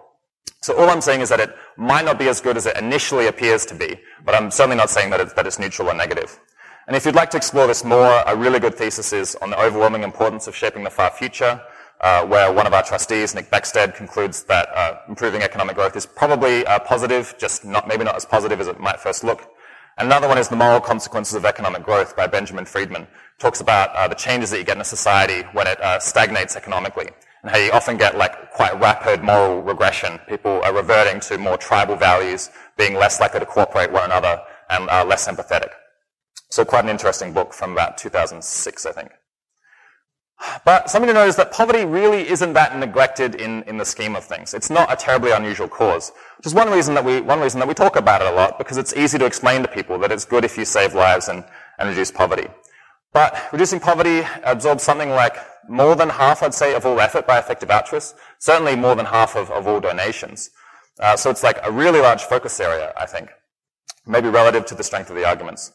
So 0.62 0.76
all 0.76 0.90
I'm 0.90 1.02
saying 1.02 1.22
is 1.22 1.30
that 1.30 1.40
it 1.40 1.56
might 1.78 2.04
not 2.04 2.18
be 2.18 2.28
as 2.28 2.42
good 2.42 2.58
as 2.58 2.66
it 2.66 2.76
initially 2.78 3.28
appears 3.28 3.66
to 3.68 3.76
be, 3.76 4.00
but 4.26 4.34
I'm 4.34 4.50
certainly 4.50 4.76
not 4.76 4.90
saying 4.90 5.12
that 5.12 5.20
it's, 5.20 5.34
that 5.34 5.46
it's 5.46 5.60
neutral 5.60 5.90
or 5.90 5.94
negative. 5.94 6.40
And 6.88 6.96
if 6.96 7.06
you'd 7.06 7.16
like 7.16 7.30
to 7.32 7.38
explore 7.38 7.68
this 7.68 7.84
more, 7.84 8.24
a 8.26 8.36
really 8.36 8.60
good 8.60 8.74
thesis 8.74 9.14
is 9.14 9.36
on 9.36 9.50
the 9.50 9.60
overwhelming 9.60 10.04
importance 10.04 10.48
of 10.48 10.56
shaping 10.56 10.84
the 10.84 10.90
far 10.90 11.12
future, 11.12 11.62
uh, 12.02 12.26
where 12.26 12.52
one 12.52 12.66
of 12.66 12.74
our 12.74 12.84
trustees, 12.84 13.36
Nick 13.36 13.52
Beckstead, 13.52 13.94
concludes 13.94 14.44
that 14.44 14.70
uh, 14.74 15.00
improving 15.08 15.42
economic 15.42 15.76
growth 15.76 15.96
is 15.96 16.06
probably 16.06 16.66
uh, 16.66 16.80
positive, 16.80 17.36
just 17.38 17.66
not 17.66 17.88
maybe 17.88 18.04
not 18.04 18.16
as 18.16 18.26
positive 18.26 18.60
as 18.60 18.68
it 18.68 18.80
might 18.80 19.00
first 19.00 19.24
look. 19.24 19.52
Another 20.00 20.28
one 20.28 20.38
is 20.38 20.48
The 20.48 20.56
Moral 20.56 20.80
Consequences 20.80 21.34
of 21.34 21.44
Economic 21.44 21.82
Growth 21.82 22.16
by 22.16 22.28
Benjamin 22.28 22.66
Friedman. 22.66 23.08
Talks 23.40 23.62
about 23.62 23.96
uh, 23.96 24.08
the 24.08 24.14
changes 24.14 24.52
that 24.52 24.60
you 24.60 24.64
get 24.64 24.78
in 24.78 24.82
a 24.82 24.86
society 24.86 25.42
when 25.54 25.66
it 25.66 25.82
uh, 25.82 25.98
stagnates 26.00 26.56
economically 26.56 27.10
and 27.42 27.50
how 27.50 27.58
you 27.58 27.72
often 27.72 27.98
get 27.98 28.16
like 28.16 28.52
quite 28.52 28.80
rapid 28.80 29.24
moral 29.24 29.64
regression. 29.64 30.20
People 30.28 30.62
are 30.64 30.72
reverting 30.72 31.20
to 31.22 31.40
more 31.40 31.58
tribal 31.58 31.96
values, 31.96 32.52
being 32.78 32.94
less 32.94 33.20
likely 33.20 33.40
to 33.40 33.46
cooperate 33.48 33.92
one 33.92 34.04
another 34.04 34.40
and 34.70 34.88
uh, 34.88 35.04
less 35.04 35.28
empathetic. 35.28 35.70
So 36.52 36.64
quite 36.64 36.84
an 36.84 36.92
interesting 36.92 37.34
book 37.34 37.52
from 37.52 37.72
about 37.72 37.98
2006, 37.98 38.86
I 38.86 38.92
think. 38.92 39.10
But 40.64 40.90
something 40.90 41.08
to 41.08 41.14
note 41.14 41.28
is 41.28 41.36
that 41.38 41.52
poverty 41.52 41.84
really 41.84 42.30
isn't 42.30 42.54
that 42.54 42.78
neglected 42.78 43.36
in, 43.36 43.64
in 43.64 43.78
the 43.78 43.86
scheme 43.86 44.16
of 44.16 44.24
things. 44.24 44.54
It's 44.54 44.70
not 44.70 44.92
a 44.92 44.96
terribly 44.96 45.32
unusual 45.32 45.68
cause, 45.68 46.12
which 46.38 46.46
is 46.46 46.54
one 46.54 46.70
reason 46.70 46.94
that 46.94 47.04
we, 47.04 47.22
one 47.22 47.40
reason 47.40 47.60
that 47.60 47.68
we 47.68 47.74
talk 47.74 47.96
about 47.96 48.22
it 48.22 48.28
a 48.28 48.32
lot, 48.32 48.58
because 48.58 48.78
it's 48.78 48.96
easy 48.96 49.18
to 49.18 49.26
explain 49.26 49.64
to 49.64 49.68
people 49.68 49.98
that 50.00 50.12
it's 50.12 50.26
good 50.26 50.46
if 50.46 50.58
you 50.58 50.66
save 50.66 50.94
lives 50.94 51.28
and, 51.28 51.44
and 51.80 51.90
reduce 51.90 52.12
poverty. 52.12 52.48
But 53.14 53.36
reducing 53.52 53.80
poverty 53.80 54.28
absorbs 54.44 54.84
something 54.84 55.10
like 55.10 55.38
more 55.68 55.96
than 55.96 56.10
half, 56.10 56.44
I'd 56.44 56.54
say, 56.54 56.76
of 56.76 56.86
all 56.86 57.00
effort 57.00 57.26
by 57.26 57.40
effective 57.40 57.72
altruists, 57.72 58.14
certainly 58.38 58.76
more 58.76 58.96
than 58.96 59.08
half 59.08 59.36
of, 59.36 59.50
of 59.50 59.68
all 59.68 59.80
donations. 59.80 60.52
Uh, 61.00 61.16
so 61.16 61.30
it's 61.30 61.44
like 61.44 61.60
a 61.64 61.72
really 61.72 62.00
large 62.00 62.24
focus 62.24 62.60
area, 62.60 62.94
I 62.96 63.06
think, 63.06 63.30
maybe 64.06 64.30
relative 64.30 64.66
to 64.68 64.76
the 64.76 64.84
strength 64.84 65.10
of 65.10 65.16
the 65.16 65.26
arguments. 65.26 65.72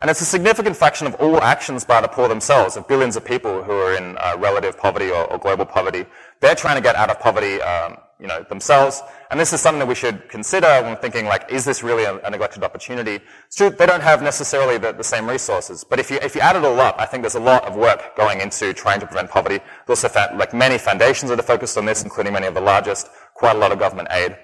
And 0.00 0.10
it's 0.10 0.20
a 0.20 0.24
significant 0.24 0.76
fraction 0.76 1.06
of 1.06 1.14
all 1.16 1.40
actions 1.40 1.84
by 1.84 2.00
the 2.00 2.08
poor 2.08 2.28
themselves, 2.28 2.76
of 2.76 2.86
billions 2.88 3.16
of 3.16 3.24
people 3.24 3.62
who 3.62 3.72
are 3.72 3.96
in 3.96 4.16
uh, 4.18 4.36
relative 4.38 4.78
poverty 4.78 5.10
or, 5.10 5.24
or, 5.32 5.38
global 5.38 5.64
poverty. 5.64 6.04
They're 6.40 6.54
trying 6.54 6.76
to 6.76 6.82
get 6.82 6.96
out 6.96 7.10
of 7.10 7.20
poverty, 7.20 7.62
um, 7.62 7.96
you 8.18 8.26
know, 8.26 8.42
themselves. 8.42 9.02
And 9.30 9.40
this 9.40 9.52
is 9.52 9.60
something 9.60 9.78
that 9.78 9.88
we 9.88 9.94
should 9.94 10.28
consider 10.28 10.66
when 10.82 10.96
thinking 10.96 11.26
like, 11.26 11.50
is 11.50 11.64
this 11.64 11.82
really 11.82 12.04
a, 12.04 12.18
a 12.18 12.30
neglected 12.30 12.62
opportunity? 12.64 13.20
It's 13.46 13.56
true, 13.56 13.70
they 13.70 13.86
don't 13.86 14.02
have 14.02 14.22
necessarily 14.22 14.78
the, 14.78 14.92
the, 14.92 15.04
same 15.04 15.28
resources. 15.28 15.84
But 15.84 16.00
if 16.00 16.10
you, 16.10 16.18
if 16.22 16.34
you 16.34 16.40
add 16.40 16.56
it 16.56 16.64
all 16.64 16.80
up, 16.80 16.96
I 16.98 17.06
think 17.06 17.22
there's 17.22 17.34
a 17.36 17.40
lot 17.40 17.64
of 17.64 17.76
work 17.76 18.16
going 18.16 18.40
into 18.40 18.72
trying 18.74 19.00
to 19.00 19.06
prevent 19.06 19.30
poverty. 19.30 19.60
There's 19.86 20.04
also 20.04 20.36
like 20.36 20.52
many 20.52 20.76
foundations 20.76 21.30
that 21.30 21.38
are 21.38 21.42
focused 21.42 21.78
on 21.78 21.86
this, 21.86 22.02
including 22.02 22.32
many 22.32 22.46
of 22.46 22.54
the 22.54 22.60
largest, 22.60 23.08
quite 23.34 23.56
a 23.56 23.58
lot 23.58 23.72
of 23.72 23.78
government 23.78 24.08
aid. 24.10 24.36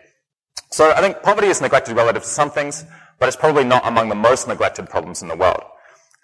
So 0.71 0.93
I 0.93 1.01
think 1.01 1.23
poverty 1.23 1.49
is 1.49 1.61
neglected 1.61 1.97
relative 1.97 2.23
to 2.23 2.29
some 2.29 2.51
things 2.51 2.85
but 3.21 3.29
it's 3.29 3.37
probably 3.37 3.65
not 3.65 3.87
among 3.87 4.09
the 4.09 4.15
most 4.17 4.49
neglected 4.49 4.89
problems 4.89 5.23
in 5.23 5.29
the 5.29 5.37
world. 5.37 5.63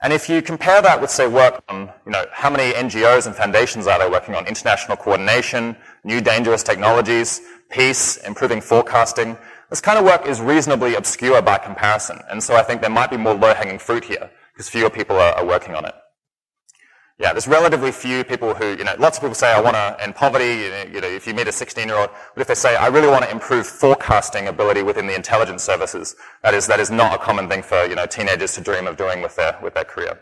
And 0.02 0.12
if 0.12 0.28
you 0.28 0.42
compare 0.42 0.82
that 0.82 1.00
with, 1.00 1.10
say, 1.10 1.26
work 1.26 1.62
on, 1.68 1.92
you 2.04 2.12
know, 2.12 2.24
how 2.32 2.50
many 2.50 2.72
NGOs 2.72 3.26
and 3.26 3.36
foundations 3.36 3.86
are 3.86 3.98
there 3.98 4.10
working 4.10 4.34
on 4.34 4.46
international 4.46 4.96
coordination, 4.96 5.76
new 6.04 6.20
dangerous 6.20 6.62
technologies, 6.62 7.40
peace, 7.70 8.16
improving 8.18 8.60
forecasting, 8.60 9.38
this 9.70 9.80
kind 9.80 9.98
of 9.98 10.04
work 10.04 10.26
is 10.26 10.40
reasonably 10.40 10.94
obscure 10.94 11.40
by 11.42 11.58
comparison. 11.58 12.18
And 12.30 12.42
so 12.42 12.56
I 12.56 12.62
think 12.62 12.80
there 12.80 12.90
might 12.90 13.10
be 13.10 13.16
more 13.16 13.34
low-hanging 13.34 13.78
fruit 13.78 14.04
here, 14.04 14.30
because 14.52 14.68
fewer 14.68 14.90
people 14.90 15.16
are, 15.16 15.32
are 15.34 15.46
working 15.46 15.74
on 15.74 15.84
it 15.84 15.94
yeah, 17.18 17.32
there's 17.32 17.48
relatively 17.48 17.92
few 17.92 18.24
people 18.24 18.52
who, 18.52 18.76
you 18.76 18.84
know, 18.84 18.94
lots 18.98 19.16
of 19.16 19.22
people 19.22 19.34
say, 19.34 19.50
I 19.50 19.60
want 19.60 19.74
to 19.74 19.96
end 20.02 20.14
poverty. 20.14 20.68
You 20.92 21.00
know, 21.00 21.08
if 21.08 21.26
you 21.26 21.32
meet 21.32 21.48
a 21.48 21.52
16 21.52 21.88
year 21.88 21.96
old, 21.96 22.10
but 22.34 22.42
if 22.42 22.46
they 22.46 22.54
say, 22.54 22.76
I 22.76 22.88
really 22.88 23.08
want 23.08 23.24
to 23.24 23.30
improve 23.30 23.66
forecasting 23.66 24.48
ability 24.48 24.82
within 24.82 25.06
the 25.06 25.14
intelligence 25.14 25.62
services, 25.62 26.14
that 26.42 26.52
is, 26.52 26.66
that 26.66 26.78
is 26.78 26.90
not 26.90 27.14
a 27.14 27.18
common 27.18 27.48
thing 27.48 27.62
for, 27.62 27.86
you 27.86 27.94
know, 27.94 28.04
teenagers 28.04 28.54
to 28.56 28.60
dream 28.60 28.86
of 28.86 28.98
doing 28.98 29.22
with 29.22 29.34
their, 29.36 29.58
with 29.62 29.72
their 29.72 29.84
career. 29.84 30.20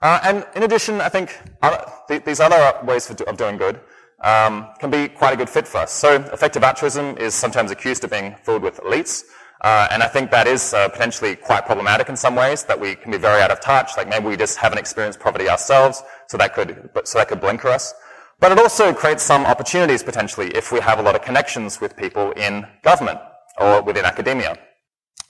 Uh, 0.00 0.18
and 0.22 0.46
in 0.54 0.62
addition, 0.62 1.02
I 1.02 1.10
think 1.10 1.38
other, 1.62 1.84
th- 2.08 2.24
these 2.24 2.40
other 2.40 2.78
ways 2.86 3.06
do, 3.06 3.24
of 3.24 3.36
doing 3.36 3.58
good 3.58 3.80
um, 4.24 4.68
can 4.78 4.90
be 4.90 5.08
quite 5.08 5.34
a 5.34 5.36
good 5.36 5.50
fit 5.50 5.68
for 5.68 5.78
us. 5.78 5.92
So 5.92 6.22
effective 6.32 6.64
altruism 6.64 7.18
is 7.18 7.34
sometimes 7.34 7.70
accused 7.70 8.02
of 8.04 8.10
being 8.10 8.34
filled 8.44 8.62
with 8.62 8.78
elites. 8.78 9.24
Uh, 9.66 9.88
and 9.90 10.00
I 10.00 10.06
think 10.06 10.30
that 10.30 10.46
is 10.46 10.72
uh, 10.74 10.88
potentially 10.88 11.34
quite 11.34 11.66
problematic 11.66 12.08
in 12.08 12.14
some 12.14 12.36
ways, 12.36 12.62
that 12.66 12.78
we 12.78 12.94
can 12.94 13.10
be 13.10 13.18
very 13.18 13.42
out 13.42 13.50
of 13.50 13.58
touch. 13.60 13.96
Like 13.96 14.08
maybe 14.08 14.26
we 14.28 14.36
just 14.36 14.58
haven't 14.58 14.78
experienced 14.78 15.18
poverty 15.18 15.48
ourselves, 15.48 16.04
so 16.28 16.38
that 16.38 16.54
could, 16.54 16.88
so 17.02 17.18
that 17.18 17.26
could 17.26 17.40
blinker 17.40 17.66
us. 17.66 17.92
But 18.38 18.52
it 18.52 18.60
also 18.60 18.94
creates 18.94 19.24
some 19.24 19.44
opportunities 19.44 20.04
potentially 20.04 20.48
if 20.54 20.70
we 20.70 20.78
have 20.78 21.00
a 21.00 21.02
lot 21.02 21.16
of 21.16 21.22
connections 21.22 21.80
with 21.80 21.96
people 21.96 22.30
in 22.46 22.64
government 22.84 23.18
or 23.58 23.82
within 23.82 24.04
academia. 24.04 24.56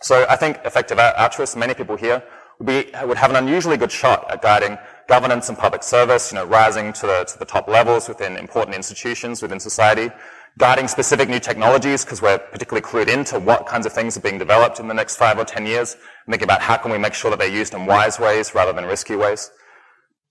So 0.02 0.26
I 0.28 0.36
think 0.36 0.60
effective 0.66 0.98
altruists, 0.98 1.56
many 1.56 1.72
people 1.72 1.96
here, 1.96 2.22
would, 2.58 2.66
be, 2.66 2.90
would 3.06 3.16
have 3.16 3.30
an 3.30 3.36
unusually 3.36 3.78
good 3.78 3.90
shot 3.90 4.30
at 4.30 4.42
guiding 4.42 4.76
governance 5.08 5.48
and 5.48 5.56
public 5.56 5.82
service, 5.82 6.30
you 6.30 6.36
know, 6.36 6.44
rising 6.44 6.92
to 6.92 7.06
the, 7.06 7.24
to 7.24 7.38
the 7.38 7.46
top 7.46 7.68
levels 7.68 8.06
within 8.06 8.36
important 8.36 8.76
institutions 8.76 9.40
within 9.40 9.60
society, 9.60 10.10
guiding 10.58 10.88
specific 10.88 11.28
new 11.28 11.40
technologies 11.40 12.04
because 12.04 12.22
we're 12.22 12.38
particularly 12.38 12.82
clued 12.82 13.08
into 13.08 13.38
what 13.38 13.66
kinds 13.66 13.86
of 13.86 13.92
things 13.92 14.16
are 14.16 14.20
being 14.20 14.38
developed 14.38 14.80
in 14.80 14.88
the 14.88 14.94
next 14.94 15.16
five 15.16 15.38
or 15.38 15.44
ten 15.44 15.66
years, 15.66 15.96
thinking 16.28 16.44
about 16.44 16.62
how 16.62 16.76
can 16.76 16.90
we 16.90 16.98
make 16.98 17.14
sure 17.14 17.30
that 17.30 17.38
they're 17.38 17.48
used 17.48 17.74
in 17.74 17.86
wise 17.86 18.18
ways 18.18 18.54
rather 18.54 18.72
than 18.72 18.84
risky 18.84 19.16
ways. 19.16 19.50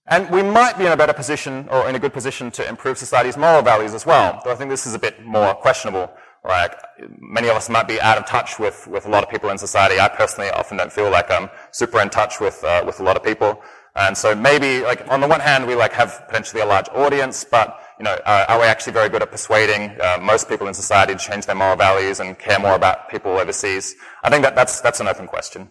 And 0.08 0.30
we 0.30 0.44
might 0.44 0.78
be 0.78 0.86
in 0.86 0.92
a 0.92 0.98
better 0.98 1.14
position 1.14 1.68
or 1.70 1.90
in 1.90 1.96
a 1.96 2.00
good 2.00 2.14
position 2.14 2.52
to 2.52 2.68
improve 2.68 2.98
society's 2.98 3.38
moral 3.38 3.62
values 3.62 3.94
as 3.94 4.06
well, 4.06 4.42
though 4.44 4.52
I 4.52 4.56
think 4.56 4.70
this 4.70 4.86
is 4.86 4.94
a 4.94 5.00
bit 5.00 5.24
more 5.24 5.54
questionable. 5.56 6.12
Right? 6.44 6.70
Many 7.18 7.48
of 7.50 7.56
us 7.56 7.70
might 7.72 7.88
be 7.88 8.00
out 8.00 8.20
of 8.20 8.28
touch 8.28 8.60
with, 8.60 8.86
with 8.86 9.08
a 9.08 9.10
lot 9.10 9.24
of 9.24 9.32
people 9.32 9.50
in 9.50 9.58
society. 9.58 10.00
I 10.00 10.08
personally 10.08 10.52
often 10.52 10.78
don't 10.78 10.92
feel 10.92 11.10
like 11.10 11.32
I'm 11.32 11.50
super 11.72 12.00
in 12.02 12.12
touch 12.12 12.40
with, 12.40 12.64
uh, 12.64 12.84
with 12.86 13.00
a 13.00 13.04
lot 13.04 13.18
of 13.18 13.24
people. 13.24 13.64
And 13.96 14.16
so 14.16 14.36
maybe, 14.36 14.82
like, 14.82 15.08
on 15.10 15.22
the 15.22 15.28
one 15.28 15.40
hand, 15.40 15.66
we 15.66 15.74
like 15.74 15.94
have 15.94 16.24
potentially 16.28 16.62
a 16.62 16.66
large 16.68 16.88
audience, 16.90 17.44
but 17.44 17.80
you 17.98 18.04
know, 18.04 18.18
uh, 18.26 18.46
are 18.50 18.60
we 18.60 18.66
actually 18.66 18.94
very 18.94 19.10
good 19.10 19.22
at 19.22 19.32
persuading 19.32 19.96
uh, 20.02 20.18
most 20.22 20.50
people 20.50 20.68
in 20.68 20.74
society 20.74 21.14
to 21.14 21.20
change 21.20 21.46
their 21.46 21.56
moral 21.56 21.78
values 21.78 22.20
and 22.20 22.38
care 22.38 22.60
more 22.60 22.76
about 22.76 23.10
people 23.10 23.32
overseas? 23.38 23.96
I 24.24 24.30
think 24.30 24.44
that 24.44 24.56
that's, 24.56 24.82
that's 24.82 25.00
an 25.00 25.08
open 25.08 25.28
question. 25.28 25.70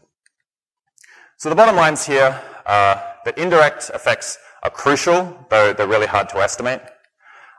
So 1.37 1.49
the 1.49 1.55
bottom 1.55 1.77
lines 1.77 2.07
here 2.07 2.41
are 2.67 3.03
that 3.25 3.37
indirect 3.37 3.91
effects 3.93 4.39
are 4.63 4.71
crucial, 4.71 5.47
though 5.51 5.73
they're 5.73 5.87
really 5.87 6.07
hard 6.07 6.29
to 6.31 6.39
estimate. 6.39 6.81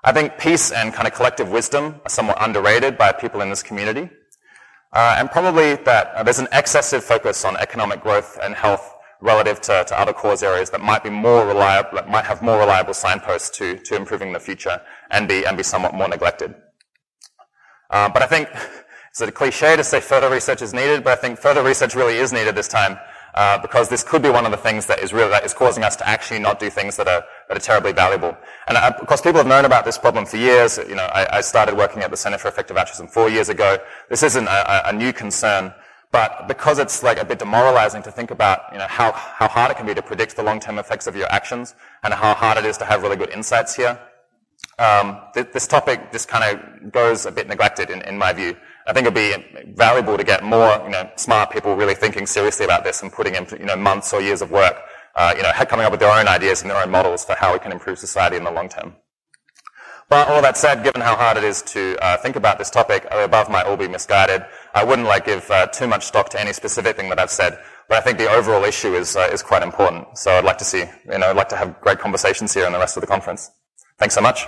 I 0.04 0.12
think 0.12 0.38
peace 0.38 0.72
and 0.72 0.94
kind 0.94 1.08
of 1.08 1.14
collective 1.14 1.50
wisdom 1.50 2.02
are 2.04 2.10
somewhat 2.10 2.38
underrated 2.40 2.98
by 2.98 3.12
people 3.12 3.42
in 3.42 3.50
this 3.50 3.62
community. 3.62 4.10
Uh, 4.94 5.16
and 5.20 5.30
probably 5.30 5.76
that 5.76 6.14
uh, 6.16 6.24
there's 6.24 6.40
an 6.40 6.48
excessive 6.54 7.04
focus 7.04 7.44
on 7.44 7.58
economic 7.58 8.02
growth 8.02 8.40
and 8.42 8.56
health 8.56 8.95
relative 9.22 9.62
to, 9.62 9.86
to 9.88 10.00
other 10.00 10.14
cause 10.14 10.44
areas 10.44 10.70
that 10.70 10.82
might 10.82 11.04
be 11.04 11.10
more 11.10 11.46
reliable, 11.46 11.92
that 11.94 12.10
might 12.10 12.26
have 12.26 12.42
more 12.42 12.60
reliable 12.60 12.94
signposts 12.94 13.56
to, 13.58 13.78
to 13.80 13.96
improving 13.96 14.34
the 14.34 14.40
future 14.40 14.82
and 15.12 15.28
be, 15.28 15.46
and 15.46 15.58
be 15.58 15.64
somewhat 15.64 15.94
more 15.94 16.08
neglected. 16.08 16.54
Uh, 17.90 18.10
but 18.10 18.22
I 18.22 18.28
think 18.28 18.50
it's 19.12 19.22
a 19.22 19.32
cliche 19.32 19.76
to 19.76 19.84
say 19.84 20.00
further 20.00 20.30
research 20.30 20.62
is 20.62 20.74
needed, 20.74 21.04
but 21.04 21.18
I 21.18 21.22
think 21.22 21.40
further 21.40 21.64
research 21.64 21.96
really 21.96 22.16
is 22.16 22.34
needed 22.34 22.56
this 22.56 22.68
time 22.68 22.98
uh, 23.36 23.58
because 23.58 23.90
this 23.90 24.02
could 24.02 24.22
be 24.22 24.30
one 24.30 24.46
of 24.46 24.52
the 24.52 24.58
things 24.58 24.86
that 24.86 25.00
is 25.00 25.14
really 25.14 25.30
that 25.30 25.44
is 25.44 25.54
causing 25.54 25.84
us 25.84 25.96
to 25.98 26.08
actually 26.08 26.40
not 26.40 26.58
do 26.58 26.70
things 26.70 26.96
that 26.96 27.08
are 27.08 27.24
that 27.50 27.58
are 27.58 27.62
terribly 27.62 27.92
valuable. 27.92 28.36
And 28.68 28.78
uh, 28.78 28.94
of 29.00 29.08
course, 29.08 29.22
people 29.22 29.38
have 29.38 29.48
known 29.48 29.66
about 29.66 29.84
this 29.84 29.98
problem 29.98 30.26
for 30.26 30.38
years. 30.38 30.78
You 30.78 30.96
know, 30.96 31.04
I, 31.04 31.38
I, 31.38 31.42
started 31.42 31.76
working 31.76 32.02
at 32.02 32.12
the 32.12 32.18
Center 32.18 32.38
for 32.38 32.48
Effective 32.48 32.78
Altruism 32.78 33.08
four 33.08 33.30
years 33.30 33.50
ago. 33.50 33.78
This 34.10 34.24
isn't 34.24 34.48
a, 34.48 34.90
a, 34.90 34.94
new 34.94 35.12
concern, 35.12 35.74
but 36.16 36.48
because 36.48 36.80
it's 36.80 37.04
like 37.04 37.20
a 37.22 37.26
bit 37.26 37.40
demoralizing 37.40 38.02
to 38.04 38.10
think 38.10 38.32
about, 38.32 38.60
you 38.72 38.78
know, 38.78 38.88
how 38.88 39.12
how 39.12 39.50
hard 39.50 39.70
it 39.72 39.76
can 39.76 39.86
be 39.86 39.94
to 39.94 40.02
predict 40.02 40.38
the 40.38 40.44
long-term 40.50 40.78
effects 40.80 41.08
of 41.08 41.14
your 41.20 41.30
actions 41.30 41.76
and 42.04 42.14
how 42.14 42.34
hard 42.34 42.58
it 42.58 42.66
is 42.66 42.78
to 42.78 42.86
have 42.86 43.04
really 43.04 43.18
good 43.18 43.32
insights 43.32 43.76
here. 43.76 44.00
Um, 44.80 45.08
th- 45.34 45.52
this 45.52 45.68
topic 45.68 46.14
just 46.14 46.30
kind 46.30 46.46
of 46.50 46.54
goes 47.00 47.26
a 47.26 47.34
bit 47.38 47.50
neglected 47.50 47.90
in, 47.90 48.02
in 48.04 48.18
my 48.18 48.32
view. 48.32 48.56
I 48.88 48.94
think 48.94 49.04
it'd 49.08 49.22
be 49.28 49.74
valuable 49.74 50.16
to 50.16 50.24
get 50.24 50.42
more, 50.42 50.72
you 50.86 50.92
know, 50.96 51.04
smart 51.18 51.52
people 51.52 51.76
really 51.76 51.96
thinking 51.96 52.26
seriously 52.26 52.64
about 52.64 52.86
this 52.86 53.02
and 53.04 53.12
putting 53.12 53.36
in, 53.36 53.46
you 53.60 53.66
know, 53.66 53.76
months 53.76 54.14
or 54.14 54.22
years 54.22 54.42
of 54.42 54.52
work, 54.52 54.78
uh, 55.18 55.34
you 55.36 55.44
know, 55.44 55.52
coming 55.72 55.86
up 55.86 55.92
with 55.92 56.00
their 56.00 56.18
own 56.18 56.30
ideas 56.30 56.62
and 56.62 56.72
their 56.72 56.82
own 56.82 56.92
models 56.92 57.26
for 57.26 57.36
how 57.36 57.52
we 57.52 57.60
can 57.60 57.74
improve 57.74 58.00
society 58.00 58.38
in 58.38 58.46
the 58.46 58.52
long 58.52 58.70
term. 58.70 58.96
But 60.08 60.28
all 60.28 60.42
that 60.44 60.56
said, 60.56 60.84
given 60.84 61.02
how 61.02 61.16
hard 61.16 61.36
it 61.38 61.44
is 61.44 61.64
to 61.74 61.98
uh, 62.00 62.18
think 62.18 62.36
about 62.36 62.60
this 62.60 62.70
topic, 62.70 63.08
above 63.10 63.50
might 63.50 63.66
all 63.66 63.76
be 63.76 63.88
misguided. 63.88 64.46
I 64.76 64.84
wouldn't 64.84 65.08
like 65.08 65.26
give 65.26 65.50
uh, 65.50 65.68
too 65.68 65.88
much 65.88 66.04
stock 66.04 66.28
to 66.30 66.40
any 66.40 66.52
specific 66.52 66.98
thing 66.98 67.08
that 67.08 67.18
I've 67.18 67.32
said, 67.32 67.58
but 67.88 67.98
I 67.98 68.02
think 68.02 68.18
the 68.18 68.30
overall 68.30 68.66
issue 68.66 68.94
is 68.94 69.16
uh, 69.16 69.30
is 69.32 69.42
quite 69.42 69.64
important. 69.64 70.18
So 70.18 70.32
I'd 70.32 70.44
like 70.44 70.58
to 70.58 70.66
see, 70.66 70.84
you 71.10 71.18
know, 71.18 71.30
I'd 71.30 71.38
like 71.38 71.48
to 71.50 71.56
have 71.56 71.80
great 71.80 71.98
conversations 71.98 72.54
here 72.54 72.66
in 72.66 72.74
the 72.74 72.80
rest 72.80 72.98
of 72.98 73.02
the 73.02 73.08
conference. 73.08 73.50
Thanks 73.98 74.14
so 74.14 74.20
much. 74.20 74.42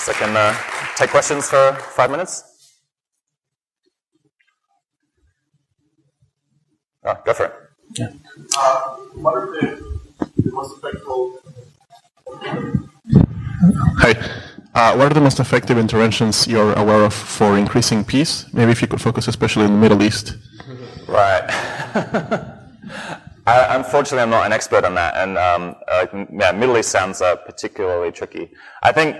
So 0.00 0.10
I 0.10 0.16
can 0.18 0.36
uh, 0.36 0.56
take 0.96 1.10
questions 1.10 1.48
for 1.48 1.72
five 1.94 2.10
minutes. 2.10 2.42
Oh, 7.04 7.16
go 7.24 7.32
for 7.32 7.44
it. 7.44 7.54
Yeah. 7.96 8.08
Uh, 8.58 8.96
what 9.22 9.36
are 9.36 9.46
the, 9.52 10.00
the 10.36 10.50
most 10.50 10.76
effective? 10.78 11.06
Hi. 14.02 14.46
Uh, 14.74 14.94
what 14.94 15.10
are 15.10 15.14
the 15.14 15.20
most 15.20 15.40
effective 15.40 15.76
interventions 15.76 16.46
you're 16.46 16.72
aware 16.74 17.02
of 17.02 17.12
for 17.12 17.58
increasing 17.58 18.04
peace? 18.04 18.46
Maybe 18.52 18.70
if 18.70 18.80
you 18.80 18.88
could 18.88 19.00
focus 19.00 19.26
especially 19.26 19.64
in 19.64 19.72
the 19.72 19.78
Middle 19.78 20.02
East. 20.02 20.36
Right. 21.08 21.44
I, 23.46 23.76
unfortunately, 23.76 24.20
I'm 24.20 24.30
not 24.30 24.46
an 24.46 24.52
expert 24.52 24.84
on 24.84 24.94
that, 24.94 25.16
and 25.16 25.36
um, 25.36 25.74
uh, 25.88 26.06
yeah, 26.32 26.52
Middle 26.52 26.78
East 26.78 26.90
sounds 26.90 27.20
uh, 27.20 27.34
particularly 27.34 28.12
tricky. 28.12 28.52
I 28.82 28.92
think 28.92 29.16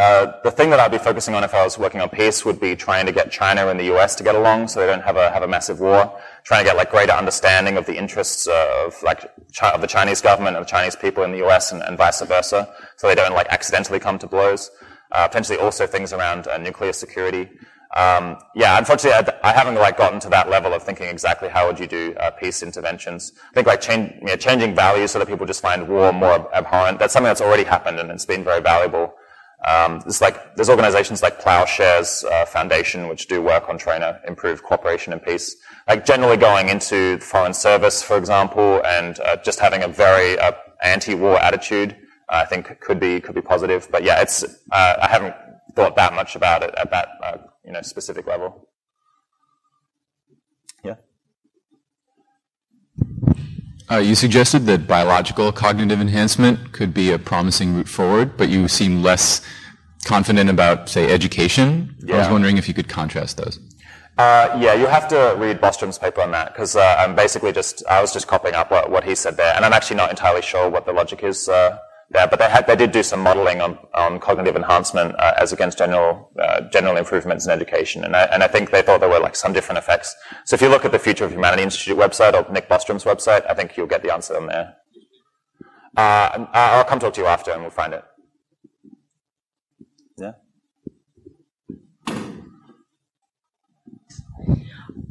uh, 0.00 0.40
the 0.44 0.50
thing 0.50 0.70
that 0.70 0.80
I'd 0.80 0.90
be 0.90 0.96
focusing 0.96 1.34
on 1.34 1.44
if 1.44 1.52
I 1.52 1.62
was 1.62 1.76
working 1.78 2.00
on 2.00 2.08
peace 2.08 2.42
would 2.46 2.58
be 2.58 2.74
trying 2.74 3.04
to 3.04 3.12
get 3.12 3.30
China 3.30 3.68
and 3.68 3.78
the 3.78 3.94
US 3.94 4.14
to 4.14 4.24
get 4.24 4.34
along 4.34 4.68
so 4.68 4.80
they 4.80 4.86
don't 4.86 5.02
have 5.02 5.16
a, 5.16 5.30
have 5.30 5.42
a 5.42 5.48
massive 5.48 5.78
war. 5.78 6.18
Trying 6.42 6.64
to 6.64 6.70
get 6.70 6.76
like 6.76 6.90
greater 6.90 7.12
understanding 7.12 7.76
of 7.76 7.84
the 7.84 7.98
interests 7.98 8.46
of 8.46 8.94
like 9.02 9.30
of 9.62 9.82
the 9.82 9.86
Chinese 9.86 10.22
government 10.22 10.56
the 10.58 10.64
Chinese 10.64 10.96
people 10.96 11.22
in 11.24 11.32
the 11.32 11.46
US 11.46 11.72
and, 11.72 11.82
and 11.82 11.98
vice 11.98 12.22
versa 12.22 12.72
so 12.96 13.08
they 13.08 13.14
don't 13.14 13.34
like 13.34 13.48
accidentally 13.48 13.98
come 13.98 14.18
to 14.20 14.26
blows. 14.26 14.70
Uh, 15.12 15.28
potentially 15.28 15.58
also 15.58 15.86
things 15.86 16.14
around 16.14 16.46
uh, 16.46 16.56
nuclear 16.56 16.94
security. 16.94 17.50
Um, 17.94 18.38
yeah, 18.54 18.78
unfortunately, 18.78 19.32
I, 19.42 19.50
I, 19.50 19.52
haven't 19.52 19.74
like 19.74 19.98
gotten 19.98 20.20
to 20.20 20.30
that 20.30 20.48
level 20.48 20.72
of 20.72 20.82
thinking 20.82 21.08
exactly 21.08 21.48
how 21.48 21.66
would 21.66 21.78
you 21.78 21.88
do 21.88 22.14
uh, 22.20 22.30
peace 22.30 22.62
interventions. 22.62 23.32
I 23.50 23.52
think 23.52 23.66
like 23.66 23.80
change, 23.80 24.14
you 24.20 24.28
know, 24.28 24.36
changing 24.36 24.76
values 24.76 25.10
so 25.10 25.18
that 25.18 25.26
people 25.26 25.44
just 25.44 25.60
find 25.60 25.88
war 25.88 26.12
more 26.12 26.48
abhorrent. 26.54 27.00
That's 27.00 27.12
something 27.12 27.28
that's 27.28 27.40
already 27.40 27.64
happened 27.64 27.98
and 27.98 28.10
it's 28.12 28.24
been 28.24 28.44
very 28.44 28.62
valuable. 28.62 29.12
Um, 29.66 30.00
there's 30.00 30.20
like 30.20 30.56
there's 30.56 30.70
organizations 30.70 31.22
like 31.22 31.40
Ploughshares 31.40 32.24
uh, 32.24 32.46
Foundation 32.46 33.08
which 33.08 33.28
do 33.28 33.42
work 33.42 33.68
on 33.68 33.76
trying 33.76 34.00
to 34.00 34.18
improve 34.26 34.62
cooperation 34.62 35.12
and 35.12 35.22
peace. 35.22 35.56
Like 35.86 36.06
generally 36.06 36.38
going 36.38 36.70
into 36.70 37.18
foreign 37.18 37.52
service, 37.52 38.02
for 38.02 38.16
example, 38.16 38.80
and 38.86 39.20
uh, 39.20 39.36
just 39.36 39.60
having 39.60 39.82
a 39.82 39.88
very 39.88 40.38
uh, 40.38 40.52
anti-war 40.82 41.38
attitude, 41.38 41.96
I 42.30 42.46
think 42.46 42.80
could 42.80 42.98
be 42.98 43.20
could 43.20 43.34
be 43.34 43.42
positive. 43.42 43.88
But 43.90 44.02
yeah, 44.02 44.22
it's 44.22 44.44
uh, 44.44 44.94
I 45.02 45.08
haven't 45.08 45.34
thought 45.76 45.94
that 45.96 46.14
much 46.14 46.36
about 46.36 46.62
it 46.62 46.74
at 46.76 46.90
that 46.90 47.08
uh, 47.22 47.36
you 47.64 47.72
know 47.72 47.82
specific 47.82 48.26
level. 48.26 48.68
Yeah. 50.82 50.96
Uh, 53.90 53.96
you 53.96 54.14
suggested 54.14 54.60
that 54.66 54.86
biological 54.86 55.50
cognitive 55.50 56.00
enhancement 56.00 56.72
could 56.72 56.94
be 56.94 57.10
a 57.10 57.18
promising 57.18 57.74
route 57.74 57.88
forward, 57.88 58.36
but 58.36 58.48
you 58.48 58.68
seem 58.68 59.02
less 59.02 59.42
confident 60.04 60.48
about, 60.48 60.88
say, 60.88 61.12
education. 61.12 61.96
Yeah. 61.98 62.14
I 62.14 62.18
was 62.18 62.28
wondering 62.28 62.56
if 62.56 62.68
you 62.68 62.74
could 62.74 62.88
contrast 62.88 63.36
those. 63.36 63.58
Uh, 64.16 64.56
yeah, 64.60 64.74
you 64.74 64.86
have 64.86 65.08
to 65.08 65.34
read 65.38 65.60
Bostrom's 65.60 65.98
paper 65.98 66.20
on 66.20 66.30
that 66.30 66.52
because 66.52 66.76
uh, 66.76 66.96
I'm 66.98 67.16
basically 67.16 67.52
just 67.52 67.82
I 67.88 68.00
was 68.00 68.12
just 68.12 68.28
copying 68.28 68.54
up 68.54 68.70
what, 68.70 68.90
what, 68.90 69.02
he 69.02 69.14
said 69.14 69.36
there, 69.36 69.54
and 69.56 69.64
I'm 69.64 69.72
actually 69.72 69.96
not 69.96 70.10
entirely 70.10 70.42
sure 70.42 70.68
what 70.68 70.84
the 70.84 70.92
logic 70.92 71.24
is 71.24 71.48
uh, 71.48 71.78
there, 72.10 72.26
but 72.26 72.38
they 72.38 72.48
had, 72.48 72.66
they 72.66 72.76
did 72.76 72.90
do 72.90 73.02
some 73.02 73.20
modeling 73.20 73.60
on, 73.60 73.78
on 73.94 74.18
cognitive 74.18 74.56
enhancement 74.56 75.14
uh, 75.18 75.34
as 75.38 75.52
against 75.52 75.78
general 75.78 76.30
uh, 76.40 76.62
general 76.72 76.96
improvements 76.96 77.46
in 77.46 77.52
education, 77.52 78.04
and 78.04 78.16
I, 78.16 78.24
and 78.24 78.42
I 78.42 78.48
think 78.48 78.70
they 78.70 78.82
thought 78.82 79.00
there 79.00 79.08
were 79.08 79.20
like 79.20 79.36
some 79.36 79.52
different 79.52 79.78
effects. 79.78 80.16
So 80.44 80.54
if 80.54 80.62
you 80.62 80.68
look 80.68 80.84
at 80.84 80.92
the 80.92 80.98
Future 80.98 81.24
of 81.24 81.32
Humanity 81.32 81.62
Institute 81.62 81.96
website 81.96 82.34
or 82.34 82.50
Nick 82.52 82.68
Bostrom's 82.68 83.04
website, 83.04 83.48
I 83.48 83.54
think 83.54 83.76
you'll 83.76 83.86
get 83.86 84.02
the 84.02 84.12
answer 84.12 84.36
on 84.36 84.46
there. 84.46 84.74
Uh, 85.96 86.46
I'll 86.52 86.84
come 86.84 86.98
talk 86.98 87.14
to 87.14 87.20
you 87.20 87.26
after, 87.26 87.52
and 87.52 87.62
we'll 87.62 87.70
find 87.70 87.94
it. 87.94 88.04
Yeah. 90.18 90.32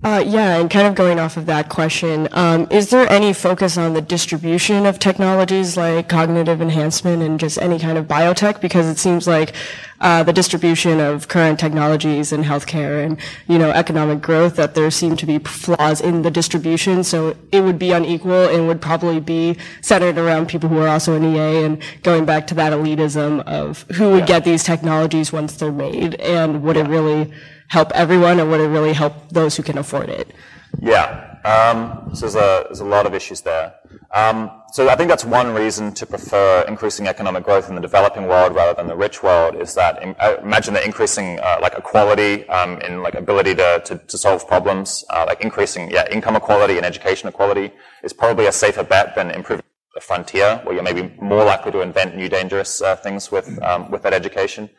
Uh, 0.01 0.23
yeah, 0.25 0.57
and 0.57 0.69
kind 0.69 0.87
of 0.87 0.95
going 0.95 1.19
off 1.19 1.35
of 1.35 1.45
that 1.45 1.67
question, 1.67 2.29
um, 2.31 2.65
is 2.71 2.89
there 2.89 3.09
any 3.11 3.33
focus 3.33 3.77
on 3.77 3.93
the 3.93 4.01
distribution 4.01 4.85
of 4.85 4.97
technologies 4.97 5.75
like 5.75 6.07
cognitive 6.07 6.61
enhancement 6.61 7.21
and 7.21 7.37
just 7.37 7.57
any 7.61 7.77
kind 7.77 7.97
of 7.97 8.05
biotech? 8.07 8.61
Because 8.61 8.87
it 8.87 8.97
seems 8.97 9.27
like 9.27 9.53
uh, 9.99 10.23
the 10.23 10.31
distribution 10.31 11.01
of 11.01 11.27
current 11.27 11.59
technologies 11.59 12.31
in 12.31 12.43
healthcare 12.43 13.05
and 13.05 13.19
you 13.49 13.57
know 13.57 13.71
economic 13.71 14.21
growth 14.21 14.55
that 14.55 14.73
there 14.73 14.89
seem 14.89 15.17
to 15.17 15.25
be 15.25 15.37
flaws 15.39 15.99
in 15.99 16.21
the 16.21 16.31
distribution, 16.31 17.03
so 17.03 17.35
it 17.51 17.59
would 17.59 17.77
be 17.77 17.91
unequal 17.91 18.47
and 18.47 18.67
would 18.67 18.79
probably 18.79 19.19
be 19.19 19.57
centered 19.81 20.17
around 20.17 20.47
people 20.47 20.69
who 20.69 20.77
are 20.77 20.87
also 20.87 21.13
in 21.13 21.25
EA 21.25 21.65
and 21.65 21.83
going 22.03 22.23
back 22.23 22.47
to 22.47 22.55
that 22.55 22.71
elitism 22.71 23.41
of 23.41 23.81
who 23.95 24.11
would 24.11 24.21
yeah. 24.21 24.25
get 24.27 24.45
these 24.45 24.63
technologies 24.63 25.33
once 25.33 25.57
they're 25.57 25.73
made 25.73 26.15
and 26.15 26.63
would 26.63 26.77
yeah. 26.77 26.85
it 26.85 26.87
really 26.87 27.33
help 27.69 27.91
everyone, 27.93 28.39
or 28.39 28.45
would 28.45 28.61
it 28.61 28.67
really 28.67 28.93
help 28.93 29.13
those 29.29 29.55
who 29.55 29.63
can 29.63 29.77
afford 29.77 30.09
it? 30.09 30.33
Yeah. 30.79 31.25
Um, 31.45 32.13
so 32.13 32.21
there's 32.21 32.35
a, 32.35 32.65
there's 32.67 32.81
a 32.81 32.85
lot 32.85 33.05
of 33.05 33.13
issues 33.13 33.41
there. 33.41 33.75
Um, 34.13 34.51
so 34.73 34.89
I 34.89 34.95
think 34.95 35.09
that's 35.09 35.23
one 35.23 35.53
reason 35.53 35.93
to 35.93 36.05
prefer 36.05 36.65
increasing 36.67 37.07
economic 37.07 37.43
growth 37.43 37.69
in 37.69 37.75
the 37.75 37.81
developing 37.81 38.27
world 38.27 38.55
rather 38.55 38.73
than 38.73 38.87
the 38.87 38.95
rich 38.95 39.23
world 39.23 39.55
is 39.55 39.73
that 39.75 40.03
uh, 40.19 40.35
imagine 40.41 40.73
that 40.73 40.85
increasing 40.85 41.39
uh, 41.39 41.57
like 41.61 41.73
equality 41.75 42.47
um, 42.49 42.81
in 42.81 43.01
like 43.01 43.15
ability 43.15 43.55
to, 43.55 43.81
to, 43.85 43.97
to 43.97 44.17
solve 44.17 44.47
problems, 44.47 45.05
uh, 45.11 45.25
like 45.27 45.41
increasing 45.41 45.89
yeah 45.91 46.07
income 46.11 46.35
equality 46.35 46.77
and 46.77 46.85
education 46.85 47.29
equality 47.29 47.71
is 48.03 48.13
probably 48.13 48.47
a 48.47 48.51
safer 48.51 48.83
bet 48.83 49.15
than 49.15 49.31
improving 49.31 49.65
the 49.95 50.01
frontier 50.01 50.59
where 50.63 50.73
you're 50.75 50.83
maybe 50.83 51.13
more 51.21 51.43
likely 51.43 51.71
to 51.71 51.81
invent 51.81 52.15
new 52.15 52.29
dangerous 52.29 52.81
uh, 52.81 52.95
things 52.95 53.31
with 53.31 53.61
um, 53.63 53.89
with 53.91 54.01
that 54.03 54.13
education. 54.13 54.69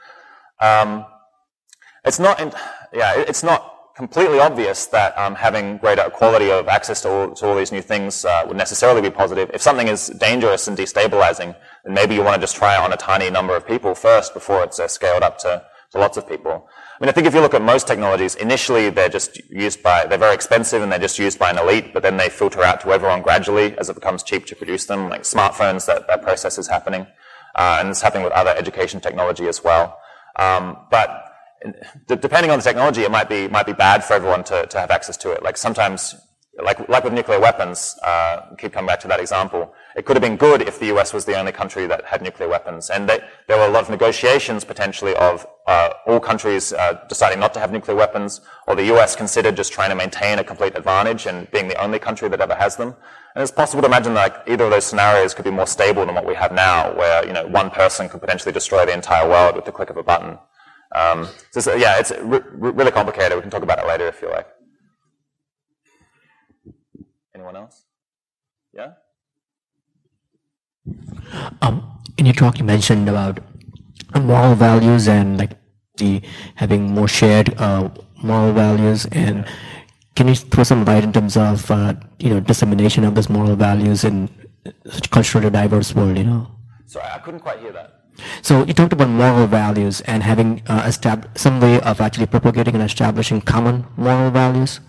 Um, 0.61 1.07
it's 2.05 2.19
not, 2.19 2.41
in, 2.41 2.53
yeah, 2.93 3.15
it's 3.17 3.43
not 3.43 3.95
completely 3.97 4.39
obvious 4.39 4.87
that 4.87 5.17
um, 5.19 5.35
having 5.35 5.77
greater 5.77 6.03
equality 6.07 6.51
of 6.51 6.69
access 6.69 7.03
to 7.03 7.09
all, 7.09 7.35
to 7.35 7.47
all 7.47 7.55
these 7.55 7.73
new 7.73 7.83
things 7.83 8.25
uh, 8.25 8.43
would 8.47 8.57
necessarily 8.57 9.03
be 9.03 9.11
positive. 9.11 9.51
If 9.53 9.61
something 9.61 9.89
is 9.89 10.09
dangerous 10.09 10.69
and 10.69 10.77
destabilizing, 10.77 11.55
then 11.85 11.95
maybe 11.95 12.15
you 12.15 12.23
want 12.23 12.37
to 12.37 12.41
just 12.41 12.57
try 12.57 12.75
it 12.77 12.81
on 12.81 12.93
a 12.93 12.97
tiny 12.97 13.31
number 13.31 13.55
of 13.55 13.67
people 13.67 13.95
first 13.95 14.33
before 14.33 14.65
it's 14.65 14.81
uh, 14.81 14.89
scaled 14.89 15.23
up 15.23 15.39
to, 15.41 15.63
to 15.93 15.99
lots 15.99 16.17
of 16.17 16.27
people. 16.27 16.67
I 16.71 17.05
mean, 17.05 17.09
I 17.11 17.13
think 17.13 17.27
if 17.27 17.35
you 17.35 17.41
look 17.41 17.55
at 17.55 17.63
most 17.63 17.87
technologies, 17.87 18.35
initially 18.37 18.91
they're 18.91 19.09
just 19.09 19.39
used 19.51 19.83
by, 19.83 20.07
they're 20.07 20.19
very 20.19 20.35
expensive 20.35 20.83
and 20.83 20.91
they're 20.91 20.99
just 20.99 21.19
used 21.19 21.39
by 21.39 21.51
an 21.51 21.59
elite, 21.59 21.93
but 21.93 22.03
then 22.03 22.17
they 22.17 22.29
filter 22.29 22.63
out 22.63 22.81
to 22.83 22.93
everyone 22.93 23.23
gradually 23.23 23.77
as 23.79 23.89
it 23.91 23.95
becomes 23.95 24.23
cheap 24.23 24.47
to 24.47 24.57
produce 24.57 24.87
them, 24.87 25.09
like 25.09 25.23
smartphones, 25.23 25.87
that, 25.87 26.07
that 26.09 26.23
process 26.23 26.59
is 26.59 26.69
happening. 26.69 27.07
Uh, 27.55 27.79
and 27.81 27.89
it's 27.89 28.01
happening 28.01 28.25
with 28.25 28.33
other 28.33 28.55
education 28.57 29.01
technology 29.01 29.47
as 29.49 29.63
well. 29.65 29.99
Um, 30.37 30.77
but 30.91 31.30
depending 32.07 32.51
on 32.51 32.59
the 32.59 32.63
technology, 32.63 33.03
it 33.03 33.11
might 33.11 33.29
be 33.29 33.49
might 33.49 33.67
be 33.67 33.73
bad 33.73 34.05
for 34.05 34.15
everyone 34.15 34.45
to, 34.45 34.67
to 34.67 34.79
have 34.79 34.91
access 34.91 35.17
to 35.19 35.33
it. 35.33 35.43
Like 35.43 35.57
sometimes, 35.57 36.15
like 36.63 36.89
like 36.89 37.05
with 37.05 37.13
nuclear 37.13 37.41
weapons, 37.41 37.99
uh, 38.03 38.55
keep 38.59 38.73
coming 38.73 38.89
back 38.89 39.01
to 39.01 39.09
that 39.09 39.21
example. 39.21 39.75
it 39.97 40.05
could 40.05 40.17
have 40.17 40.23
been 40.23 40.37
good 40.37 40.63
if 40.63 40.79
the 40.79 40.87
US 40.87 41.13
was 41.13 41.25
the 41.25 41.37
only 41.39 41.53
country 41.53 41.87
that 41.87 42.05
had 42.05 42.23
nuclear 42.23 42.49
weapons. 42.49 42.91
And 42.91 43.09
they, 43.09 43.21
there 43.49 43.57
were 43.57 43.67
a 43.67 43.71
lot 43.71 43.83
of 43.83 43.91
negotiations 43.91 44.65
potentially 44.65 45.15
of 45.17 45.47
uh, 45.67 45.91
all 46.07 46.21
countries 46.21 46.73
uh, 46.73 47.05
deciding 47.09 47.41
not 47.41 47.53
to 47.55 47.61
have 47.61 47.73
nuclear 47.73 47.97
weapons, 47.97 48.41
or 48.67 48.75
the 48.75 48.85
US 48.95 49.17
considered 49.17 49.57
just 49.57 49.73
trying 49.73 49.91
to 49.91 49.97
maintain 49.97 50.39
a 50.39 50.45
complete 50.45 50.77
advantage 50.77 51.27
and 51.27 51.51
being 51.51 51.69
the 51.69 51.81
only 51.83 51.99
country 51.99 52.29
that 52.29 52.41
ever 52.41 52.55
has 52.55 52.77
them. 52.77 52.95
And 53.35 53.43
it's 53.43 53.53
possible 53.53 53.83
to 53.83 53.87
imagine 53.87 54.15
that 54.15 54.33
like, 54.33 54.49
either 54.49 54.65
of 54.65 54.71
those 54.71 54.87
scenarios 54.87 55.35
could 55.35 55.45
be 55.45 55.51
more 55.51 55.67
stable 55.67 56.05
than 56.07 56.15
what 56.15 56.27
we 56.27 56.35
have 56.35 56.53
now, 56.53 56.93
where 56.95 57.27
you 57.27 57.33
know 57.33 57.47
one 57.47 57.71
person 57.71 58.09
could 58.09 58.21
potentially 58.21 58.53
destroy 58.53 58.85
the 58.87 58.93
entire 58.93 59.29
world 59.29 59.57
with 59.57 59.65
the 59.65 59.73
click 59.73 59.91
of 59.91 59.97
a 59.97 60.03
button. 60.03 60.39
Um, 60.95 61.29
so, 61.53 61.75
yeah, 61.75 61.99
it's 61.99 62.11
re- 62.11 62.43
really 62.53 62.91
complicated. 62.91 63.37
We 63.37 63.43
can 63.43 63.51
talk 63.51 63.63
about 63.63 63.79
it 63.79 63.87
later 63.87 64.09
if 64.09 64.21
you 64.23 64.29
like. 64.31 64.49
Anyone 67.35 67.57
else? 67.57 67.85
Yeah. 68.73 68.93
Um, 71.63 71.99
in 72.19 72.27
your 72.27 72.35
talk, 72.35 72.59
you 72.59 72.65
mentioned 72.65 73.09
about 73.09 73.39
moral 74.15 74.55
values 74.55 75.09
and 75.09 75.39
like 75.39 75.53
the 75.97 76.23
having 76.57 76.93
more 76.93 77.09
shared 77.09 77.55
uh, 77.59 77.89
moral 78.23 78.53
values 78.53 79.07
and 79.13 79.47
can 80.17 80.29
you 80.29 80.35
throw 80.35 80.65
some 80.65 80.85
light 80.85 81.05
in 81.05 81.13
terms 81.13 81.37
of 81.37 81.71
uh, 81.71 81.95
you 82.19 82.31
know 82.31 82.41
dissemination 82.41 83.05
of 83.05 83.15
those 83.15 83.29
moral 83.29 83.55
values 83.55 84.05
in 84.05 84.29
such 84.91 85.11
culturally 85.11 85.51
diverse 85.51 85.95
world 85.95 86.19
you 86.19 86.25
know 86.25 86.47
sorry 86.87 87.07
i 87.15 87.19
couldn't 87.19 87.41
quite 87.41 87.61
hear 87.61 87.73
that 87.73 88.00
so 88.43 88.65
you 88.65 88.75
talked 88.75 88.93
about 88.93 89.09
moral 89.09 89.47
values 89.47 90.01
and 90.03 90.23
having 90.23 90.63
uh, 90.67 90.91
some 91.35 91.61
way 91.61 91.81
of 91.81 92.01
actually 92.01 92.27
propagating 92.27 92.75
and 92.75 92.85
establishing 92.85 93.41
common 93.41 93.87
moral 93.97 94.31
values 94.31 94.81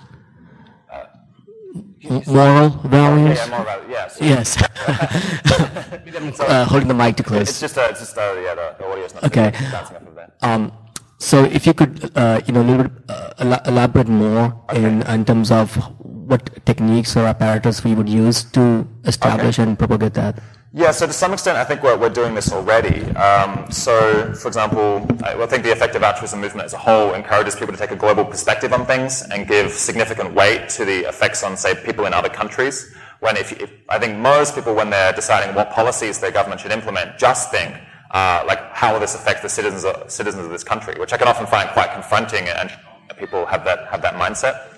moral 2.28 2.70
values. 2.70 3.38
Yeah, 3.38 3.50
moral 3.50 3.66
values. 3.66 3.90
Yes. 3.90 4.18
Yes. 4.22 4.58
uh, 6.40 6.66
holding 6.66 6.88
the 6.88 6.94
mic 6.94 7.16
to 7.18 7.24
close. 7.24 7.50
It's 7.50 7.60
just, 7.60 7.78
uh, 7.78 7.88
it's 7.90 8.00
just 8.00 8.18
uh, 8.18 8.36
yeah, 8.44 8.56
the, 8.56 8.76
the 8.78 8.86
audio's 8.86 9.14
not 9.14 9.24
okay. 9.26 9.52
bouncing 9.72 9.98
off 9.98 10.08
of 10.08 10.16
there. 10.16 10.32
Um, 10.42 10.72
so 11.18 11.44
if 11.46 11.68
you 11.68 11.74
could, 11.74 12.12
uh, 12.18 12.42
you 12.46 12.54
know, 12.54 12.62
a 12.62 12.68
little 12.68 12.84
bit 12.84 12.92
uh, 13.10 13.60
elaborate 13.66 14.08
more 14.08 14.60
okay. 14.70 14.84
in, 14.84 15.04
in 15.04 15.26
terms 15.26 15.52
of 15.52 15.76
what 16.00 16.66
techniques 16.66 17.16
or 17.16 17.26
apparatus 17.26 17.84
we 17.84 17.94
would 17.94 18.10
use 18.10 18.44
to 18.44 18.88
establish 19.06 19.60
okay. 19.60 19.70
and 19.70 19.78
propagate 19.78 20.16
that. 20.16 20.42
Yeah, 20.74 20.92
so 20.92 21.06
to 21.06 21.12
some 21.12 21.34
extent, 21.34 21.58
I 21.58 21.66
think 21.66 21.84
we're, 21.84 21.98
we're 21.98 22.10
doing 22.10 22.34
this 22.34 22.54
already. 22.54 23.04
Um, 23.18 23.70
so, 23.70 24.34
for 24.36 24.48
example, 24.48 25.06
I, 25.22 25.34
I 25.34 25.46
think 25.46 25.64
the 25.64 25.72
effective 25.72 26.02
altruism 26.02 26.40
movement 26.40 26.66
as 26.66 26.74
a 26.74 26.78
whole 26.78 27.14
encourages 27.14 27.58
people 27.58 27.74
to 27.74 27.78
take 27.78 27.92
a 27.92 27.96
global 27.98 28.24
perspective 28.24 28.72
on 28.72 28.86
things 28.86 29.22
and 29.22 29.46
give 29.46 29.74
significant 29.74 30.34
weight 30.34 30.70
to 30.70 30.86
the 30.86 31.10
effects 31.10 31.44
on, 31.44 31.58
say, 31.58 31.76
people 31.76 32.06
in 32.06 32.14
other 32.14 32.30
countries. 32.30 32.96
When 33.20 33.36
if, 33.36 33.52
if 33.60 33.70
I 33.90 34.00
think 34.00 34.18
most 34.18 34.56
people, 34.56 34.74
when 34.74 34.90
they're 34.90 35.12
deciding 35.12 35.54
what 35.56 35.72
policies 35.72 36.20
their 36.20 36.32
government 36.32 36.62
should 36.62 36.72
implement, 36.72 37.18
just 37.18 37.52
think 37.52 37.76
uh, 38.12 38.46
like 38.48 38.72
how 38.72 38.94
will 38.94 39.02
this 39.02 39.14
affect 39.14 39.42
the 39.42 39.50
citizens 39.50 39.84
of, 39.84 40.10
citizens 40.10 40.46
of 40.46 40.52
this 40.52 40.64
country, 40.64 40.96
which 40.98 41.12
I 41.12 41.18
can 41.18 41.28
often 41.28 41.48
find 41.48 41.70
quite 41.72 41.92
confronting, 41.92 42.48
and 42.48 42.72
people 43.18 43.46
have 43.46 43.66
that 43.66 43.88
have 43.88 44.02
that 44.02 44.16
mindset. 44.16 44.71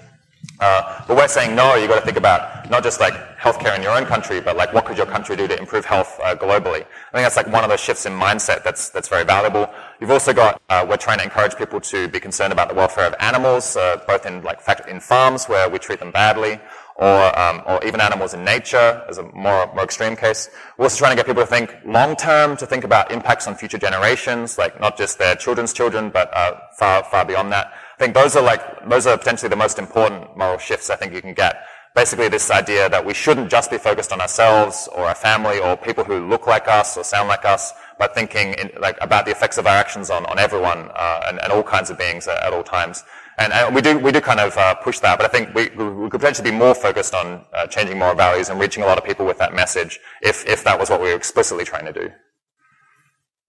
Uh, 0.59 1.03
but 1.07 1.17
we're 1.17 1.27
saying 1.27 1.55
no, 1.55 1.75
you've 1.75 1.89
got 1.89 1.99
to 1.99 2.05
think 2.05 2.17
about 2.17 2.69
not 2.69 2.83
just 2.83 2.99
like 2.99 3.13
healthcare 3.37 3.75
in 3.75 3.81
your 3.81 3.91
own 3.91 4.05
country, 4.05 4.39
but 4.39 4.55
like 4.55 4.73
what 4.73 4.85
could 4.85 4.97
your 4.97 5.05
country 5.05 5.35
do 5.35 5.47
to 5.47 5.59
improve 5.59 5.83
health 5.83 6.19
uh, 6.23 6.35
globally. 6.35 6.81
I 6.81 7.11
think 7.13 7.25
that's 7.25 7.35
like 7.35 7.47
one 7.47 7.63
of 7.63 7.69
those 7.69 7.79
shifts 7.79 8.05
in 8.05 8.13
mindset 8.13 8.63
that's 8.63 8.89
that's 8.89 9.07
very 9.07 9.25
valuable. 9.25 9.69
You've 9.99 10.11
also 10.11 10.31
got 10.31 10.61
uh, 10.69 10.85
we're 10.87 10.97
trying 10.97 11.17
to 11.17 11.23
encourage 11.23 11.55
people 11.55 11.81
to 11.81 12.07
be 12.07 12.19
concerned 12.19 12.53
about 12.53 12.69
the 12.69 12.75
welfare 12.75 13.05
of 13.05 13.15
animals, 13.19 13.75
uh, 13.75 14.01
both 14.07 14.25
in 14.25 14.43
like 14.43 14.61
fact 14.61 14.87
in 14.87 14.99
farms 14.99 15.45
where 15.45 15.69
we 15.69 15.79
treat 15.79 15.99
them 15.99 16.11
badly, 16.11 16.59
or 16.95 17.39
um, 17.39 17.63
or 17.65 17.83
even 17.85 17.99
animals 17.99 18.33
in 18.33 18.45
nature 18.45 19.03
as 19.09 19.17
a 19.17 19.23
more 19.33 19.67
more 19.73 19.83
extreme 19.83 20.15
case. 20.15 20.49
We're 20.77 20.85
also 20.85 20.97
trying 20.99 21.11
to 21.11 21.15
get 21.17 21.25
people 21.25 21.43
to 21.43 21.47
think 21.47 21.75
long 21.85 22.15
term, 22.15 22.55
to 22.57 22.65
think 22.65 22.83
about 22.83 23.11
impacts 23.11 23.47
on 23.47 23.55
future 23.55 23.77
generations, 23.77 24.57
like 24.57 24.79
not 24.79 24.97
just 24.97 25.17
their 25.17 25.35
children's 25.35 25.73
children, 25.73 26.09
but 26.09 26.35
uh, 26.35 26.59
far 26.77 27.03
far 27.03 27.25
beyond 27.25 27.51
that. 27.51 27.73
I 28.03 28.07
think 28.07 28.15
those 28.15 28.35
are 28.35 28.43
like, 28.43 28.89
those 28.89 29.07
are 29.07 29.17
potentially 29.17 29.47
the 29.47 29.55
most 29.55 29.79
important 29.79 30.35
moral 30.35 30.57
shifts 30.57 30.89
I 30.89 30.97
think 30.97 31.13
you 31.13 31.21
can 31.21 31.33
get. 31.33 31.63
Basically 31.95 32.27
this 32.27 32.51
idea 32.51 32.89
that 32.89 33.05
we 33.05 33.13
shouldn't 33.13 33.49
just 33.49 33.71
be 33.71 33.77
focused 33.77 34.11
on 34.11 34.19
ourselves 34.19 34.89
or 34.93 35.05
our 35.05 35.15
family 35.15 35.59
or 35.59 35.77
people 35.77 36.03
who 36.03 36.27
look 36.27 36.45
like 36.45 36.67
us 36.67 36.97
or 36.97 37.05
sound 37.05 37.29
like 37.29 37.45
us, 37.45 37.71
but 37.97 38.13
thinking 38.13 38.55
in, 38.55 38.71
like 38.77 38.97
about 38.99 39.23
the 39.23 39.31
effects 39.31 39.57
of 39.57 39.67
our 39.67 39.77
actions 39.77 40.09
on, 40.09 40.25
on 40.25 40.37
everyone 40.37 40.89
uh, 40.93 41.27
and, 41.27 41.39
and 41.39 41.53
all 41.53 41.63
kinds 41.63 41.89
of 41.89 41.97
beings 41.97 42.27
at, 42.27 42.43
at 42.43 42.51
all 42.51 42.61
times. 42.61 43.05
And, 43.37 43.53
and, 43.53 43.73
we 43.73 43.79
do 43.79 43.97
we 43.97 44.11
do 44.11 44.19
kind 44.19 44.41
of 44.41 44.57
uh, 44.57 44.75
push 44.75 44.99
that, 44.99 45.17
but 45.17 45.25
I 45.25 45.29
think 45.29 45.55
we, 45.55 45.69
we 45.69 46.09
could 46.09 46.19
potentially 46.19 46.51
be 46.51 46.57
more 46.57 46.75
focused 46.75 47.15
on 47.15 47.45
uh, 47.53 47.67
changing 47.67 47.97
moral 47.97 48.15
values 48.15 48.49
and 48.49 48.59
reaching 48.59 48.83
a 48.83 48.85
lot 48.85 48.97
of 48.97 49.05
people 49.05 49.25
with 49.25 49.37
that 49.37 49.53
message 49.55 49.97
if 50.21 50.45
if 50.45 50.61
that 50.65 50.77
was 50.77 50.89
what 50.89 50.99
we 51.01 51.07
were 51.07 51.15
explicitly 51.15 51.63
trying 51.63 51.85
to 51.85 51.93
do. 51.93 52.09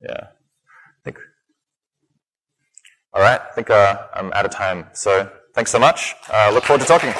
Yeah. 0.01 0.29
All 3.15 3.23
right, 3.23 3.41
I 3.41 3.55
think 3.55 3.71
uh, 3.71 4.09
I'm 4.13 4.33
out 4.33 4.45
of 4.45 4.51
time. 4.51 4.87
So 4.93 5.31
thanks 5.55 5.71
so 5.71 5.79
much. 5.79 6.17
Uh, 6.33 6.51
look 6.53 6.65
forward 6.65 6.81
to 6.81 6.87
talking. 6.87 7.15